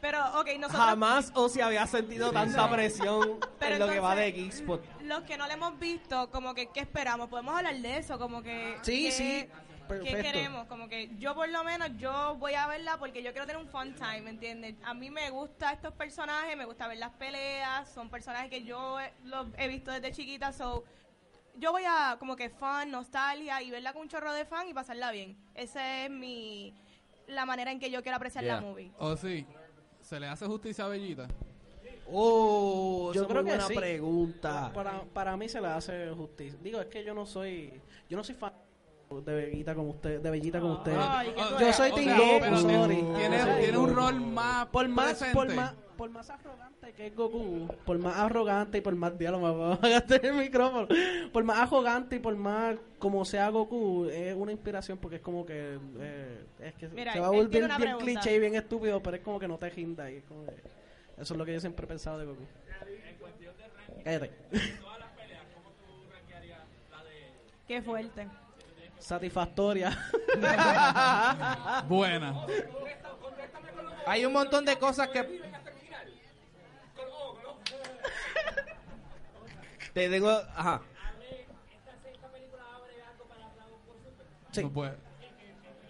[0.00, 4.14] Pero, ok, nosotros, Jamás o si había sentido tanta presión Pero en lo que va
[4.14, 4.84] de Geekspot.
[5.02, 7.28] los que no le hemos visto, como que, ¿qué esperamos?
[7.30, 8.76] Podemos hablar de eso, como que...
[8.82, 10.22] Sí, ¿qué- sí, ¿Qué perfecto.
[10.22, 10.66] queremos?
[10.66, 13.68] Como que yo por lo menos, yo voy a verla porque yo quiero tener un
[13.68, 14.74] fun time, ¿me entiendes?
[14.84, 19.00] A mí me gustan estos personajes, me gusta ver las peleas, son personajes que yo
[19.00, 20.84] he- los he visto desde chiquita, so...
[21.56, 24.74] Yo voy a como que fan, nostalgia y verla con un chorro de fan y
[24.74, 25.36] pasarla bien.
[25.54, 26.74] Esa es mi...
[27.26, 28.56] La manera en que yo quiero apreciar Yeah.
[28.56, 28.92] la movie.
[28.98, 29.46] O sí.
[30.02, 31.26] ¿Se le hace justicia a Bellita?
[32.12, 33.74] Oh, Yo esa es creo muy que buena sí.
[33.74, 34.70] pregunta.
[34.74, 36.58] Para, para mí se le hace justicia.
[36.62, 37.80] Digo, es que yo no soy.
[38.10, 38.52] Yo no soy fan
[39.24, 40.20] de Bellita como usted.
[40.20, 40.94] De Bellita como usted.
[40.98, 42.94] Ay, qué O- tú Yo soy o Team sea, Goku, pero sorry.
[42.96, 46.28] tiene- Tiene, Yo soy tiene Team un rol más por más, por más, por más
[46.30, 50.24] arrogante que es Goku, por más arrogante y por más diálogo, me voy a gastar
[50.24, 50.88] el micrófono,
[51.32, 55.44] por más arrogante y por más como sea Goku, es una inspiración porque es como
[55.46, 58.04] que eh, es que Mira, se va a volver bien pregunta.
[58.04, 60.52] cliché y bien estúpido, pero es como que no te ginda y es como que-
[61.20, 62.42] eso es lo que yo siempre he pensado de Goku.
[64.04, 64.30] Cállate.
[67.66, 68.28] Qué fuerte.
[68.98, 69.96] Satisfactoria.
[71.88, 72.46] Buena.
[74.06, 75.40] Hay un montón de cosas que...
[79.94, 80.82] Te tengo, ajá.
[84.52, 84.62] Sí.
[84.62, 84.94] No puede.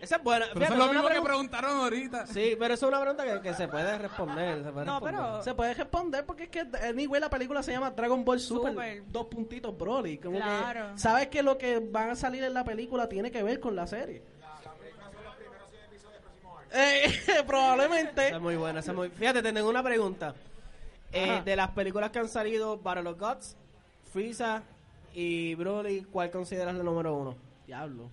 [0.01, 0.47] Esa es buena.
[0.53, 2.27] Pero Fíjate, eso es lo mismo que pregunta- preguntaron ahorita.
[2.27, 4.63] Sí, pero eso es una pregunta que, que se puede responder.
[4.65, 5.21] se puede No, responder.
[5.23, 8.73] pero- Se puede responder porque es que anyway la película se llama Dragon Ball Super,
[8.73, 9.03] Super.
[9.07, 10.93] dos puntitos Broly, como Claro.
[10.95, 13.75] que sabes que lo que van a salir en la película tiene que ver con
[13.75, 14.23] la serie.
[16.73, 17.13] Eh,
[17.47, 18.27] probablemente.
[18.27, 18.81] Esa es muy buena.
[18.81, 19.09] esa es muy...
[19.11, 20.35] Fíjate, te tengo una pregunta.
[21.13, 23.57] Eh, de las películas que han salido, Battle of Gods,
[24.19, 24.63] Frieza
[25.13, 27.35] y Broly, ¿cuál consideras la número uno?
[27.67, 28.09] Diablo.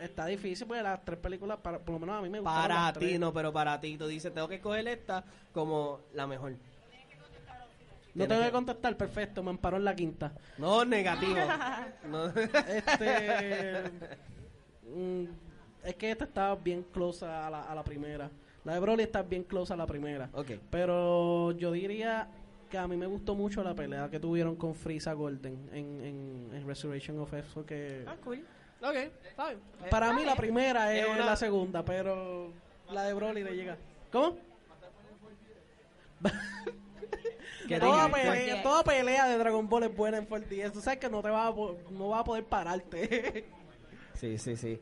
[0.00, 2.82] Está difícil porque las tres películas, para- por lo menos a mí me gustaron Para
[2.86, 3.20] las ti, tres.
[3.20, 3.96] no, pero para ti.
[3.96, 6.54] Tú dices, tengo que escoger esta como la mejor.
[8.14, 10.32] No tengo que contestar, perfecto, me amparó en la quinta.
[10.58, 11.36] No, negativo.
[12.10, 12.26] No.
[12.26, 13.82] Este.
[14.92, 15.24] mm,
[15.84, 18.28] es que esta está bien close a la, a la primera.
[18.64, 20.28] La de Broly está bien close a la primera.
[20.32, 20.50] ok.
[20.68, 22.28] Pero yo diría
[22.70, 26.50] que a mí me gustó mucho la pelea que tuvieron con Frieza Golden en, en,
[26.54, 27.64] en Resurrection of F.
[27.64, 28.42] Que Ah, cool.
[29.90, 32.52] Para mí la primera es, es una- la segunda, pero
[32.90, 33.76] la de Broly le llega.
[34.12, 34.36] ¿Cómo?
[37.68, 40.72] ¿Qué toda, pelea, toda pelea de Dragon Ball es buena en 4DS.
[40.72, 41.54] Tú sabes que no te vas a,
[41.90, 43.44] no vas a poder pararte.
[44.14, 44.80] Sí, sí, sí.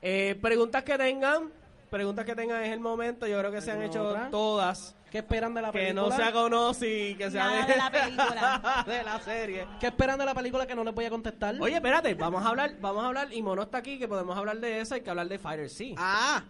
[0.00, 1.52] Eh, preguntas que tengan,
[1.88, 3.28] preguntas que tengan es el momento.
[3.28, 4.28] Yo creo que se han ¿Alguna hecho otra?
[4.28, 4.96] todas.
[5.12, 6.02] ¿Qué esperan de la que película?
[6.08, 8.84] no sea conoce que sea Nada de la película.
[8.86, 9.66] de la serie.
[9.78, 11.54] ¿Qué esperan de la película que no les voy a contestar?
[11.60, 14.58] Oye, espérate, vamos a hablar, vamos a hablar, y Mono está aquí, que podemos hablar
[14.58, 15.94] de eso, hay que hablar de Fighter sí.
[15.98, 16.42] Ah,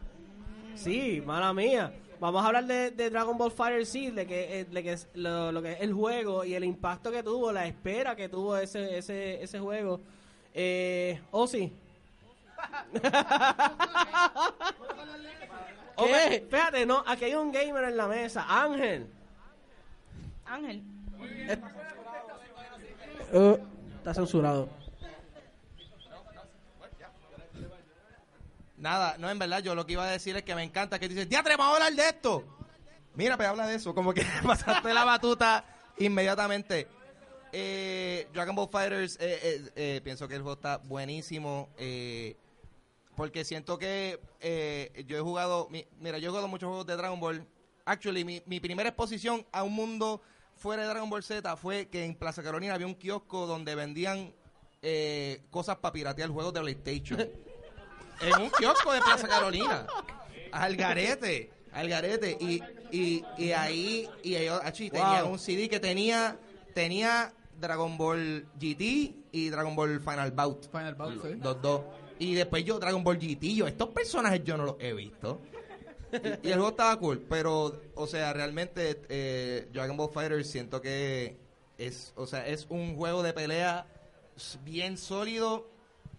[0.76, 1.92] Sí, mala mía.
[2.20, 5.08] Vamos a hablar de, de Dragon Ball Fighter sí, de que, eh, de que es
[5.14, 8.56] lo, lo que es el juego y el impacto que tuvo, la espera que tuvo
[8.56, 10.00] ese, ese, ese juego.
[10.54, 11.72] Eh, oh, sí.
[15.96, 16.36] Oh, ¿Qué?
[16.36, 19.06] Espérate, no, aquí hay un gamer en la mesa, Ángel.
[20.44, 20.82] Ángel.
[23.32, 23.56] Uh,
[23.98, 24.68] está censurado.
[28.76, 31.08] Nada, no, en verdad, yo lo que iba a decir es que me encanta que
[31.08, 32.44] dices, ¡Diatre, vamos a hablar de esto!
[33.14, 35.64] Mira, pues habla de eso, como que pasaste la batuta
[35.98, 36.88] inmediatamente.
[37.52, 42.36] Eh, Dragon Ball Fighters, eh, eh, eh, pienso que el juego está buenísimo, eh,
[43.22, 46.96] porque siento que eh, yo he jugado, mi- mira, yo he jugado muchos juegos de
[46.96, 47.46] Dragon Ball.
[47.84, 50.20] Actually, mi, mi primera exposición a un mundo
[50.56, 54.34] fuera de Dragon Ball Z fue que en Plaza Carolina había un kiosco donde vendían
[54.82, 57.20] eh, cosas para piratear juegos de PlayStation.
[58.22, 59.86] en un kiosco de Plaza Carolina.
[60.50, 61.52] Al garete.
[61.72, 62.36] Al garete.
[62.40, 62.60] Y,
[62.90, 65.34] y, y ahí, y ahí, achi, tenía Wow.
[65.34, 66.36] un CD que tenía,
[66.74, 70.68] tenía Dragon Ball GT y Dragon Ball Final Bout.
[70.72, 71.34] Final Bout, sí.
[71.40, 71.82] Los dos.
[72.22, 75.40] Y después yo, Dragon Ball GT, yo, estos personajes yo no los he visto.
[76.12, 80.80] Y, y el juego estaba cool, pero, o sea, realmente eh, Dragon Ball Fighter siento
[80.80, 81.36] que
[81.78, 83.86] es, o sea, es un juego de pelea
[84.64, 85.68] bien sólido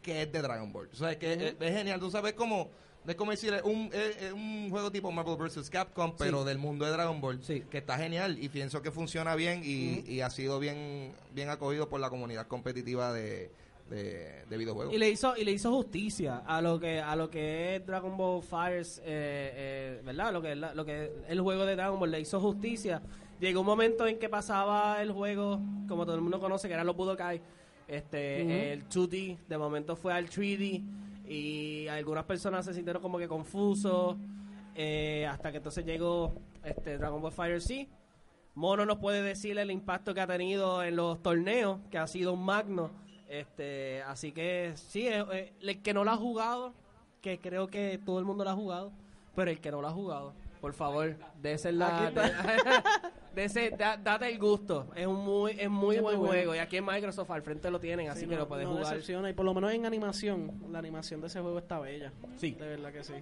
[0.02, 0.90] que es de Dragon Ball.
[0.92, 2.00] O sea, es que es, es genial.
[2.00, 2.70] Tú sabes cómo,
[3.08, 5.70] es como decir, es un, es, es un juego tipo Marvel vs.
[5.70, 7.62] Capcom, pero del mundo de Dragon Ball, Sí.
[7.70, 11.88] que está genial y pienso que funciona bien y, y ha sido bien, bien acogido
[11.88, 13.52] por la comunidad competitiva de,
[13.90, 14.94] de, de videojuegos.
[14.94, 18.16] Y le hizo y le hizo justicia a lo que a lo que es Dragon
[18.18, 20.32] Ball Fighters, eh, eh, ¿verdad?
[20.34, 23.02] Lo que es la- lo que el juego de Dragon Ball le hizo justicia.
[23.40, 26.86] Llegó un momento en que pasaba el juego, como todo el mundo conoce, que eran
[26.88, 27.42] los Budokai,
[27.88, 30.82] este, el 2D, de momento fue al 3D
[31.28, 34.16] y algunas personas se sintieron como que confusos
[34.76, 37.88] eh, hasta que entonces llegó este Dragon Ball Fighter C.
[38.56, 42.34] Mono nos puede decir el impacto que ha tenido en los torneos, que ha sido
[42.34, 42.92] un magno.
[43.40, 46.72] Este, así que sí, eh, eh, el que no lo ha jugado,
[47.20, 48.92] que creo que todo el mundo lo ha jugado,
[49.36, 52.12] pero el que no lo ha jugado, por favor, dese la,
[53.36, 54.88] de, da- date el gusto.
[54.96, 56.28] Es un muy, es muy buen bueno.
[56.32, 58.66] juego y aquí en Microsoft al frente lo tienen, así Sí, que no- lo puedes
[58.68, 58.86] no jugar.
[58.94, 62.14] decepciona, y por lo menos en animación, la animación de ese juego está bella.
[62.38, 62.52] Sí.
[62.52, 63.14] De verdad que sí.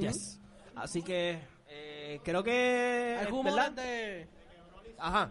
[0.00, 0.40] Yes.
[0.74, 4.28] Así que eh, creo que ¿Hay eh, de...?
[4.98, 5.30] Ajá.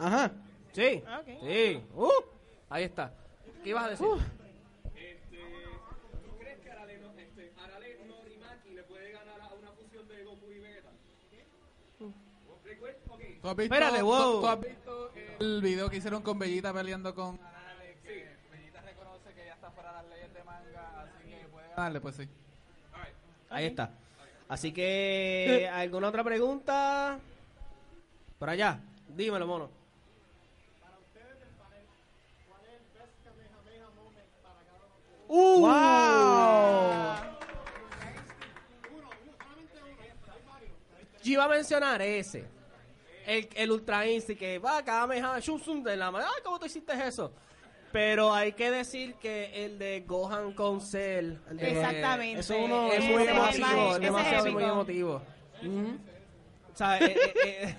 [0.00, 0.32] Ajá.
[0.72, 1.02] Sí.
[1.06, 1.26] Ah, ok.
[1.42, 1.82] Sí.
[1.94, 2.10] Uh,
[2.70, 3.12] ahí está.
[3.62, 4.06] ¿Qué ibas a decir?
[4.94, 5.38] Este,
[6.24, 10.24] ¿Tú crees que Arale, no, este, Arale Norimaki le puede ganar a una fusión de
[10.24, 10.90] Goku y Vegeta?
[12.64, 14.32] Recuerda, ok, ¿Tú has visto, Espérate, wow.
[14.32, 17.98] ¿tú, tú has visto el video que hicieron con Bellita peleando con Arale?
[18.02, 21.68] Que Bellita reconoce que ya está fuera de las leyes de manga, así que puede
[21.68, 22.28] ganarle, pues sí.
[23.50, 23.90] Ahí está.
[24.48, 27.18] Así que, ¿alguna otra pregunta?
[28.38, 28.80] Por allá.
[29.08, 29.79] Dímelo, mono.
[35.32, 35.60] ¡Uh!
[35.60, 37.14] ¡Wow!
[41.22, 42.44] Yo iba a mencionar ese.
[43.26, 45.40] El, el Ultra Instinct que va, cada meja,
[45.84, 46.26] de la mano.
[46.26, 47.32] Ay, ¿cómo tú hiciste eso?
[47.92, 51.34] Pero hay que decir que el de Gohan con Cell.
[51.48, 52.40] el de- Exactamente.
[52.40, 54.58] eso uno- Es Ese muy es el más- emotivo, ese es es demasiado épico.
[54.60, 55.22] muy emotivo.
[56.72, 57.76] O sea, eh, eh, eh,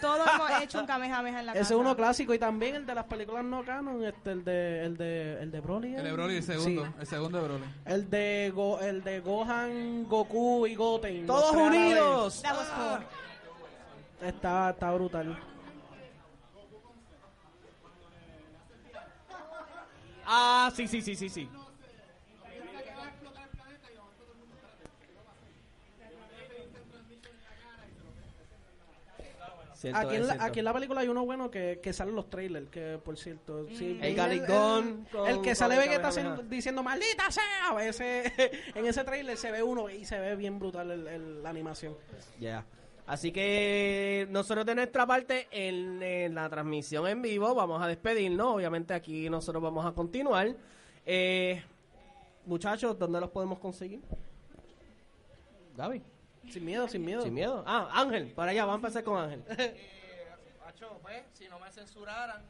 [0.00, 2.94] Todos hemos hecho un Kamehameha en la Ese es uno clásico y también el de
[2.94, 5.94] las películas no canon, este, el de el de el de Broly.
[5.94, 6.12] El de ¿eh?
[6.12, 6.84] Broly, el segundo.
[6.84, 6.90] Sí.
[7.00, 7.64] El segundo de Broly.
[7.86, 11.26] El de Go- el de Gohan, Goku y Goten.
[11.26, 12.42] ¡Todos unidos!
[14.20, 15.38] Está está brutal.
[20.26, 21.48] Ah, sí, sí, sí, sí, sí.
[29.92, 30.44] Cierto, Aquí en, la, cierto.
[30.44, 33.66] aquí en la película hay uno bueno que, que salen los trailers, que por cierto,
[33.68, 37.44] sí, El el, Gun con- el que con sale el Vegeta haciendo- diciendo maldita sea,
[37.88, 38.32] ese,
[38.74, 41.94] en ese trailer se ve uno y se ve bien brutal el- el- la animación.
[42.40, 42.64] Ya.
[43.06, 48.46] Así que nosotros de nuestra parte en, en la transmisión en vivo vamos a despedirnos.
[48.54, 50.54] Obviamente aquí nosotros vamos a continuar.
[51.04, 51.62] Eh,
[52.46, 54.00] muchachos, ¿dónde los podemos conseguir?
[55.76, 56.00] Gaby,
[56.50, 57.22] Sin miedo, sin miedo.
[57.22, 57.64] sin miedo.
[57.66, 59.44] Ah, Ángel, para allá, vamos a empezar con Ángel.
[60.64, 62.42] Macho, pues, si no me censuraran.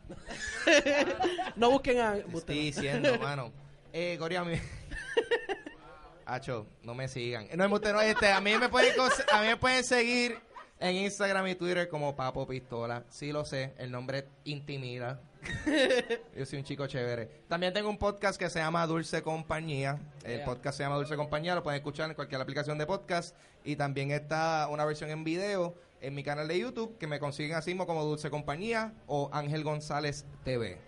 [1.57, 3.53] No busquen a Te estoy diciendo, mano.
[3.92, 4.55] Eh, Corea, mi...
[6.26, 7.49] Acho, no me sigan.
[7.55, 8.95] No, embuste, no, este, a mí me pueden
[9.30, 10.38] a mí me pueden seguir
[10.80, 13.05] en Instagram y Twitter como Papo Pistola.
[13.09, 15.20] Sí lo sé, el nombre intimida.
[16.36, 17.26] Yo soy un chico chévere.
[17.49, 19.99] También tengo un podcast que se llama Dulce Compañía.
[20.24, 20.45] El Yeah.
[20.45, 23.36] podcast se llama Dulce Compañía, lo pueden escuchar en cualquier aplicación de podcast.
[23.64, 27.57] Y también está una versión en video en mi canal de YouTube que me consiguen
[27.57, 30.78] así como Dulce Compañía o Ángel González TV.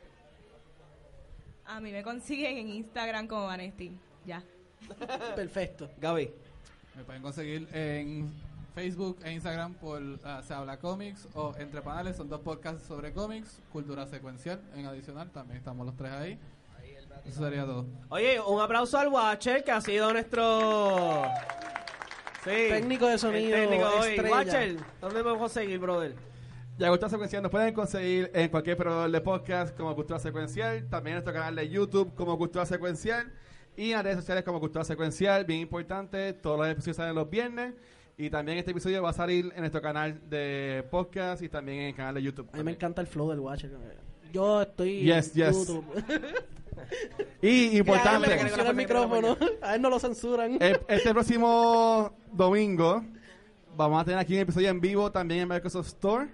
[1.65, 3.99] A mí me consiguen en Instagram como Vanesti.
[4.25, 4.43] Ya.
[5.35, 5.91] Perfecto.
[5.99, 6.31] Gaby.
[6.97, 8.33] Me pueden conseguir en
[8.77, 12.15] Facebook e Instagram por ah, Se Habla Comics o Entre Panales.
[12.15, 15.31] Son dos podcasts sobre cómics, cultura secuencial en adicional.
[15.31, 16.39] También estamos los tres ahí.
[17.25, 17.87] Eso sería todo.
[18.11, 21.25] Oye, un aplauso al Watcher que ha sido nuestro
[22.45, 24.09] sí, Técnico de el sonido, técnico hoy.
[24.11, 24.37] estrella.
[24.37, 26.15] Watcher, ¿dónde podemos conseguir, brother?
[26.77, 31.17] Ya Cultura Secuencial nos pueden conseguir en cualquier proveedor de podcast como Cultura Secuencial, también
[31.17, 33.33] en nuestro canal de YouTube como Cultura Secuencial
[33.75, 37.31] y en las redes sociales como Cultura Secuencial, bien importante, todos los episodios salen los
[37.31, 37.73] viernes
[38.19, 41.87] y también este episodio va a salir en nuestro canal de podcast y también en
[41.89, 42.49] el canal de YouTube.
[42.53, 43.71] A mí me encanta el flow del Watcher.
[44.33, 45.57] Yo estoy Yes, en yes.
[45.59, 45.85] YouTube.
[47.43, 49.37] Y importante, le funciona el micrófono.
[49.63, 50.57] A él no lo censuran.
[50.61, 53.05] eh, este próximo domingo
[53.77, 56.29] vamos a tener aquí un episodio en vivo también en Microsoft Store.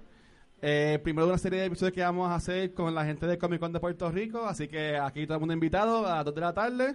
[0.61, 3.37] Eh, primero de una serie de episodios que vamos a hacer con la gente de
[3.37, 4.45] Comic Con de Puerto Rico.
[4.47, 6.95] Así que aquí todo el mundo invitado a las 2 de la tarde.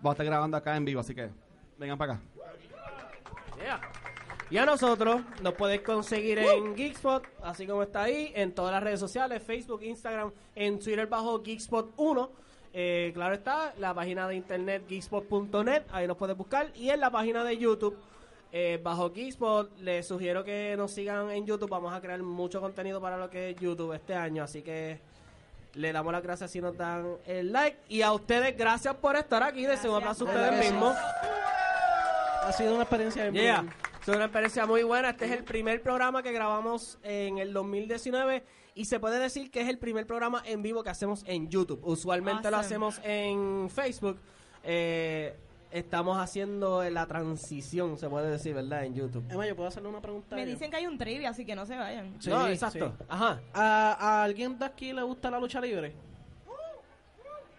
[0.00, 1.28] Vamos a estar grabando acá en vivo, así que
[1.78, 2.22] vengan para acá.
[3.62, 3.80] Yeah.
[4.52, 8.82] Y a nosotros nos podéis conseguir en Geekspot, así como está ahí, en todas las
[8.82, 12.28] redes sociales, Facebook, Instagram, en Twitter bajo Geekspot1.
[12.74, 16.70] Eh, claro está, la página de internet geekspot.net, ahí nos puedes buscar.
[16.74, 17.96] Y en la página de YouTube,
[18.52, 21.70] eh, bajo Geekspot, les sugiero que nos sigan en YouTube.
[21.70, 25.00] Vamos a crear mucho contenido para lo que es YouTube este año, así que
[25.72, 27.78] le damos las gracias si nos dan el like.
[27.88, 29.64] Y a ustedes, gracias por estar aquí.
[29.64, 30.94] Deseo un aplauso a ¿Verdad ustedes mismos.
[32.42, 33.91] Ha sido una experiencia bien Yeah.
[34.02, 35.10] Es una experiencia muy buena.
[35.10, 38.42] Este es el primer programa que grabamos en el 2019
[38.74, 41.80] y se puede decir que es el primer programa en vivo que hacemos en YouTube.
[41.84, 44.18] Usualmente lo hacemos en Facebook.
[44.64, 45.36] Eh,
[45.70, 48.84] estamos haciendo la transición, se puede decir, ¿verdad?
[48.84, 49.24] En YouTube.
[49.30, 50.34] Emma, ¿yo puedo hacerle una pregunta?
[50.34, 52.20] Me dicen que hay un trivia, así que no se vayan.
[52.20, 52.94] Sí, no, exacto.
[52.98, 53.04] sí.
[53.08, 53.40] Ajá.
[53.54, 55.94] ¿A, a alguien de aquí le gusta la lucha libre?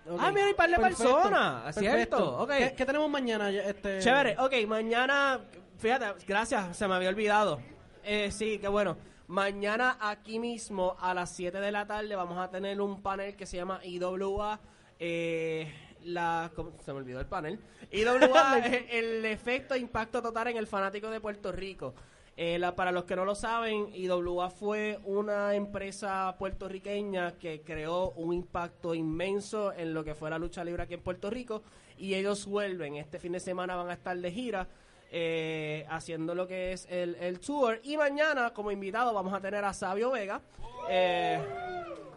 [0.06, 0.20] Ok.
[0.20, 1.70] Ah, mira, hay par de Perfecto, personas.
[1.70, 2.18] Es perfecto.
[2.18, 2.38] cierto.
[2.40, 2.50] Ok.
[2.58, 3.50] ¿Qué, qué tenemos mañana?
[3.50, 4.00] Este...
[4.00, 5.40] Chévere, ok, mañana,
[5.84, 7.60] fíjate, gracias, se me había olvidado.
[8.06, 8.96] Eh, sí, qué bueno.
[9.28, 13.46] Mañana aquí mismo a las 7 de la tarde vamos a tener un panel que
[13.46, 14.62] se llama IWA.
[14.98, 15.70] Eh,
[16.06, 16.72] la, ¿cómo?
[16.80, 17.60] se me olvidó el panel.
[17.92, 21.94] IWA, eh, el efecto impacto total en el fanático de Puerto Rico.
[22.38, 28.12] Eh, la- para los que no lo saben, IWA fue una empresa puertorriqueña que creó
[28.12, 31.62] un impacto inmenso en lo que fue la lucha libre aquí en Puerto Rico
[31.98, 32.96] y ellos vuelven.
[32.96, 34.68] Este fin de semana van a estar de gira
[35.16, 39.64] eh, haciendo lo que es el, el tour y mañana como invitado vamos a tener
[39.64, 40.42] a Sabio Vega.
[40.90, 41.40] Eh,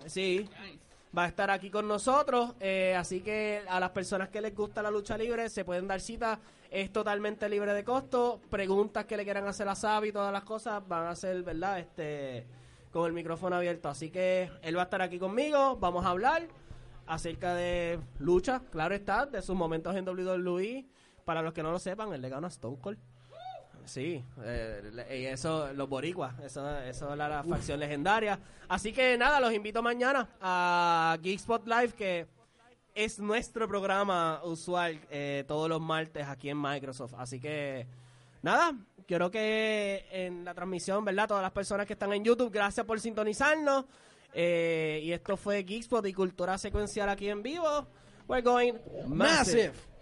[0.06, 0.48] sí.
[1.16, 4.82] Va a estar aquí con nosotros, eh, así que a las personas que les gusta
[4.82, 6.38] la lucha libre se pueden dar cita,
[6.70, 10.82] es totalmente libre de costo, preguntas que le quieran hacer a Sabi, todas las cosas
[10.88, 11.78] van a ser, ¿verdad?
[11.78, 12.46] Este,
[12.92, 16.48] con el micrófono abierto, así que él va a estar aquí conmigo, vamos a hablar
[17.06, 20.86] acerca de lucha, claro está, de sus momentos en WWE,
[21.26, 22.98] para los que no lo sepan, él le ganó a Stone Cold.
[23.84, 28.38] Sí, eh, y eso, los boricuas, eso, eso es la, la facción legendaria.
[28.68, 32.26] Así que nada, los invito mañana a Geekspot Live, que
[32.94, 37.14] es nuestro programa usual eh, todos los martes aquí en Microsoft.
[37.18, 37.86] Así que
[38.42, 38.72] nada,
[39.06, 41.28] quiero que en la transmisión, ¿verdad?
[41.28, 43.84] Todas las personas que están en YouTube, gracias por sintonizarnos.
[44.32, 47.86] Eh, y esto fue Geekspot y Cultura Secuencial aquí en vivo.
[48.28, 48.74] We're going
[49.06, 49.68] massive.
[49.68, 49.95] Massive.